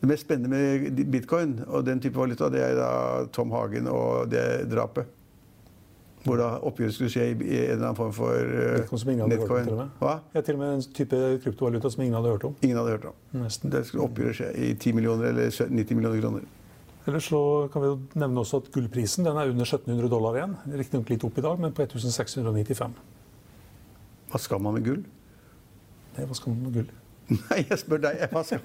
Det 0.00 0.08
mest 0.08 0.26
spennende 0.26 0.50
med 0.50 1.04
bitcoin 1.10 1.60
og 1.66 1.86
den 1.86 2.00
type 2.00 2.18
valuta, 2.18 2.48
det 2.48 2.60
er 2.62 2.74
da 2.78 2.90
Tom 3.34 3.50
Hagen 3.50 3.88
og 3.90 4.30
det 4.30 4.68
drapet. 4.70 5.14
Hvor 6.26 6.36
da 6.36 6.48
oppgjøret 6.66 6.94
skulle 6.94 7.10
skje 7.10 7.24
i 7.30 7.32
en 7.32 7.72
eller 7.72 7.84
annen 7.86 7.96
form 7.96 8.12
for 8.12 8.34
uh, 8.34 8.92
om, 9.24 9.30
til. 9.30 9.82
Hva? 10.00 10.14
Ja, 10.34 10.42
til 10.42 10.58
og 10.58 10.60
med 10.60 10.74
en 10.74 10.82
type 10.94 11.20
kryptovaluta 11.44 11.90
som 11.94 12.02
ingen 12.02 12.18
hadde 12.18 12.34
hørt 12.34 12.44
om. 12.44 12.56
Ingen 12.62 12.78
hadde 12.80 12.96
hørt 12.96 13.06
om. 13.10 13.18
Nesten. 13.38 13.72
Det 13.72 13.84
skulle 13.86 14.04
oppgjøret 14.10 14.40
skje 14.40 14.50
i 14.58 14.72
10 14.74 14.96
millioner 14.98 15.30
eller 15.30 15.50
90 15.50 15.94
millioner 15.94 16.20
kroner. 16.20 16.48
Ellers 17.08 17.28
så 17.30 17.40
kan 17.72 17.82
vi 17.82 17.88
jo 17.88 17.98
nevne 18.20 18.42
også 18.42 18.60
at 18.62 18.70
gullprisen 18.74 19.24
den 19.24 19.38
er 19.40 19.48
under 19.48 19.64
1700 19.64 20.10
dollar 20.12 20.36
igjen. 20.36 20.56
Riktignok 20.76 21.08
litt 21.14 21.24
opp 21.24 21.38
i 21.40 21.44
dag, 21.46 21.58
men 21.62 21.72
på 21.72 21.86
1695. 21.86 22.96
Hva 24.28 24.40
skal 24.44 24.60
man 24.60 24.76
med 24.76 24.84
gull? 24.84 25.04
Nei, 26.18 26.26
hva 26.28 26.36
skal 26.36 26.52
man 26.52 26.66
med 26.68 26.74
gull? 26.82 26.90
Nei, 27.50 27.58
jeg 27.68 27.76
spør 27.80 28.00
deg. 28.00 28.20
Hva 28.32 28.40
skal, 28.44 28.62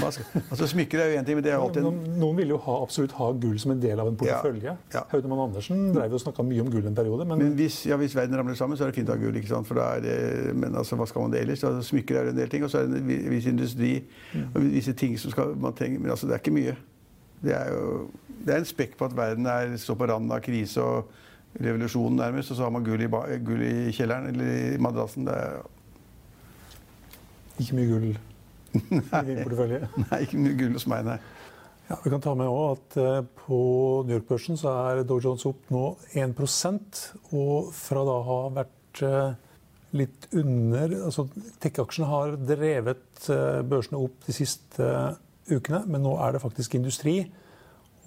hva 0.00 0.08
skal? 0.10 0.40
Altså, 0.50 0.66
Smykker 0.72 0.98
er 0.98 1.10
jo 1.12 1.18
én 1.20 1.26
ting, 1.26 1.36
men 1.38 1.44
det 1.46 1.52
er 1.52 1.58
jo 1.60 1.66
alltid 1.68 1.84
Noen, 1.86 2.00
noen 2.18 2.38
vil 2.40 2.50
jo 2.50 2.56
ha, 2.64 2.74
absolutt 2.82 3.12
ha 3.14 3.28
gull 3.44 3.60
som 3.62 3.74
en 3.76 3.82
del 3.82 4.00
av 4.02 4.10
en 4.10 4.16
portefølje. 4.18 4.72
Ja, 4.74 4.96
ja. 4.96 5.02
Haudemann 5.12 5.42
Andersen 5.44 5.84
drev 5.94 6.16
og 6.18 6.22
snakka 6.24 6.42
mye 6.46 6.64
om 6.64 6.70
gull 6.72 6.86
en 6.90 6.96
periode, 6.98 7.26
men, 7.30 7.38
Men 7.44 7.54
hvis, 7.58 7.76
ja, 7.86 7.98
hvis 8.00 8.14
verden 8.18 8.34
ramler 8.40 8.58
sammen, 8.58 8.78
så 8.78 8.86
er 8.88 8.90
det 8.90 8.98
fint 8.98 9.10
å 9.10 9.14
ha 9.14 9.22
gull. 9.22 9.38
ikke 9.38 9.52
sant? 9.52 9.70
For 9.70 9.78
da 9.78 9.86
er 10.00 10.02
det, 10.06 10.16
men 10.58 10.74
altså, 10.82 10.98
hva 10.98 11.06
skal 11.10 11.26
man 11.28 11.34
det 11.34 11.44
ellers? 11.44 11.62
Altså, 11.66 11.82
smykker 11.92 12.18
er 12.18 12.26
jo 12.30 12.34
en 12.34 12.40
del 12.42 12.50
ting, 12.56 12.66
og 12.66 12.74
så 12.74 12.82
er 12.82 12.90
det 12.90 13.02
en 13.04 13.06
vi- 13.10 13.20
viss 13.36 13.46
industri 13.52 13.92
og 14.48 14.58
visse 14.66 14.94
ting 14.98 15.14
som 15.22 15.34
skal, 15.34 15.54
man 15.62 15.78
trenger. 15.78 16.02
Men 16.02 16.14
altså, 16.16 16.26
det 16.30 16.38
er 16.38 16.42
ikke 16.42 16.56
mye. 16.58 16.74
Det 17.42 17.54
er 17.56 17.72
jo 17.74 18.08
det 18.42 18.54
er 18.54 18.62
en 18.62 18.66
spekk 18.66 18.96
på 18.98 19.06
at 19.06 19.14
verden 19.16 19.46
er 19.46 19.76
står 19.78 19.98
på 20.00 20.08
randen 20.10 20.32
av 20.34 20.40
krise 20.42 20.82
og 20.82 21.12
revolusjon 21.62 22.16
nærmest, 22.16 22.50
og 22.50 22.58
så 22.58 22.66
har 22.66 22.72
man 22.74 22.84
gull 22.86 23.02
i, 23.04 23.10
gull 23.44 23.62
i 23.66 23.92
kjelleren 23.94 24.30
eller 24.32 24.74
i 24.74 24.80
madrassen. 24.82 25.28
Det 25.28 25.36
er 25.36 25.60
ikke 27.60 27.78
mye 27.78 27.90
gull 27.90 28.08
i 28.72 29.26
din 29.28 29.42
portefølje. 29.44 29.80
nei, 30.06 30.20
ikke 30.24 30.42
mye 30.42 30.58
gull 30.58 30.76
hos 30.78 30.88
meg, 30.90 31.06
nei. 31.06 31.20
Ja, 31.90 31.98
Vi 32.04 32.10
kan 32.10 32.22
ta 32.24 32.34
med 32.38 32.48
også 32.48 32.72
at 32.72 32.98
eh, 33.02 33.24
på 33.44 33.60
New 34.08 34.16
York-børsen 34.16 34.58
så 34.58 34.72
er 34.88 35.02
Dow 35.04 35.20
Jones 35.20 35.44
opp 35.50 35.70
nå 35.74 35.84
1 36.16 36.38
og 37.36 37.72
fra 37.76 38.04
da 38.08 38.18
ha 38.28 38.38
vært 38.54 39.02
eh, 39.04 39.34
litt 39.98 40.28
under 40.32 40.94
altså 41.02 41.26
Tech-aksjene 41.60 42.08
har 42.08 42.36
drevet 42.40 43.28
eh, 43.28 43.60
børsene 43.68 44.00
opp 44.00 44.24
de 44.24 44.36
siste 44.36 44.88
ukene, 45.50 45.82
men 45.86 46.04
nå 46.04 46.16
er 46.22 46.34
det 46.34 46.42
faktisk 46.42 46.76
industri 46.78 47.16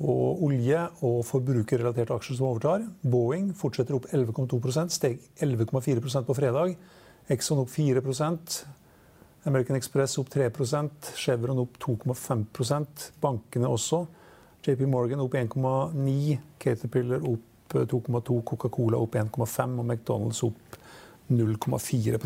og 0.03 0.41
olje 0.43 0.79
og 1.07 1.21
forbrukerrelaterte 1.23 2.15
aksjer 2.15 2.39
som 2.39 2.49
overtar. 2.49 2.83
Boeing 3.01 3.53
fortsetter 3.55 3.95
opp 3.95 4.09
11,2% 4.11 4.91
steg 4.91 5.21
11,4% 5.39 6.27
på 6.27 6.35
fredag. 6.35 6.75
Exxon 7.31 7.63
opp 7.63 7.71
4% 7.71 8.57
American 9.47 9.77
Express 9.77 10.17
opp 10.19 10.29
3% 10.33 11.13
Chevron 11.15 11.61
opp 11.63 11.79
2,5% 11.81 13.09
Bankene 13.21 13.71
også. 13.71 14.03
JP 14.65 14.87
Morgan 14.89 15.21
opp 15.23 15.37
1,9 15.37 16.37
Caterpillar 16.59 17.27
opp 17.29 17.75
2,2 17.75 18.41
Coca-Cola 18.45 18.99
opp 19.01 19.15
1,5 19.15 19.79
og 19.79 19.85
McDonald's 19.85 20.43
opp 20.45 20.79
0,4 21.31 22.19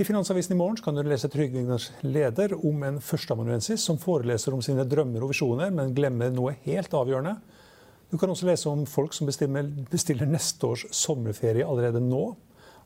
I 0.00 0.04
Finansavisen 0.04 0.54
i 0.54 0.56
morgen 0.56 0.78
kan 0.80 0.94
du 0.96 1.02
lese 1.04 1.28
Trygvingners 1.28 1.90
leder 2.00 2.54
om 2.56 2.84
en 2.88 3.00
førsteamanuensis 3.04 3.82
som 3.84 3.98
foreleser 4.00 4.54
om 4.56 4.62
sine 4.64 4.86
drømmer 4.88 5.26
og 5.26 5.34
visjoner, 5.34 5.68
men 5.76 5.92
glemmer 5.92 6.30
noe 6.32 6.54
helt 6.64 6.94
avgjørende. 6.96 7.34
Du 8.08 8.16
kan 8.16 8.32
også 8.32 8.48
lese 8.48 8.70
om 8.70 8.86
folk 8.88 9.12
som 9.12 9.28
bestiller, 9.28 9.68
bestiller 9.92 10.30
neste 10.30 10.70
års 10.70 10.86
sommerferie 10.96 11.66
allerede 11.68 12.00
nå, 12.00 12.22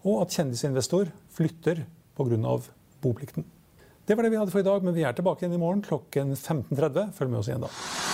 og 0.03 0.25
at 0.25 0.35
kjendisinvestor 0.35 1.13
flytter 1.39 1.85
pga 2.19 2.59
boplikten. 3.05 3.47
Det 4.03 4.19
var 4.19 4.27
det 4.27 4.35
vi 4.35 4.43
hadde 4.43 4.57
for 4.57 4.65
i 4.65 4.67
dag, 4.67 4.83
men 4.83 4.99
vi 4.99 5.07
er 5.07 5.15
tilbake 5.15 5.47
igjen 5.47 5.55
i 5.55 5.63
morgen 5.63 5.87
klokken 5.87 6.35
15.30. 6.35 7.15
Følg 7.15 7.31
med 7.31 7.45
oss 7.45 7.53
igjen 7.53 7.69
da. 7.69 8.14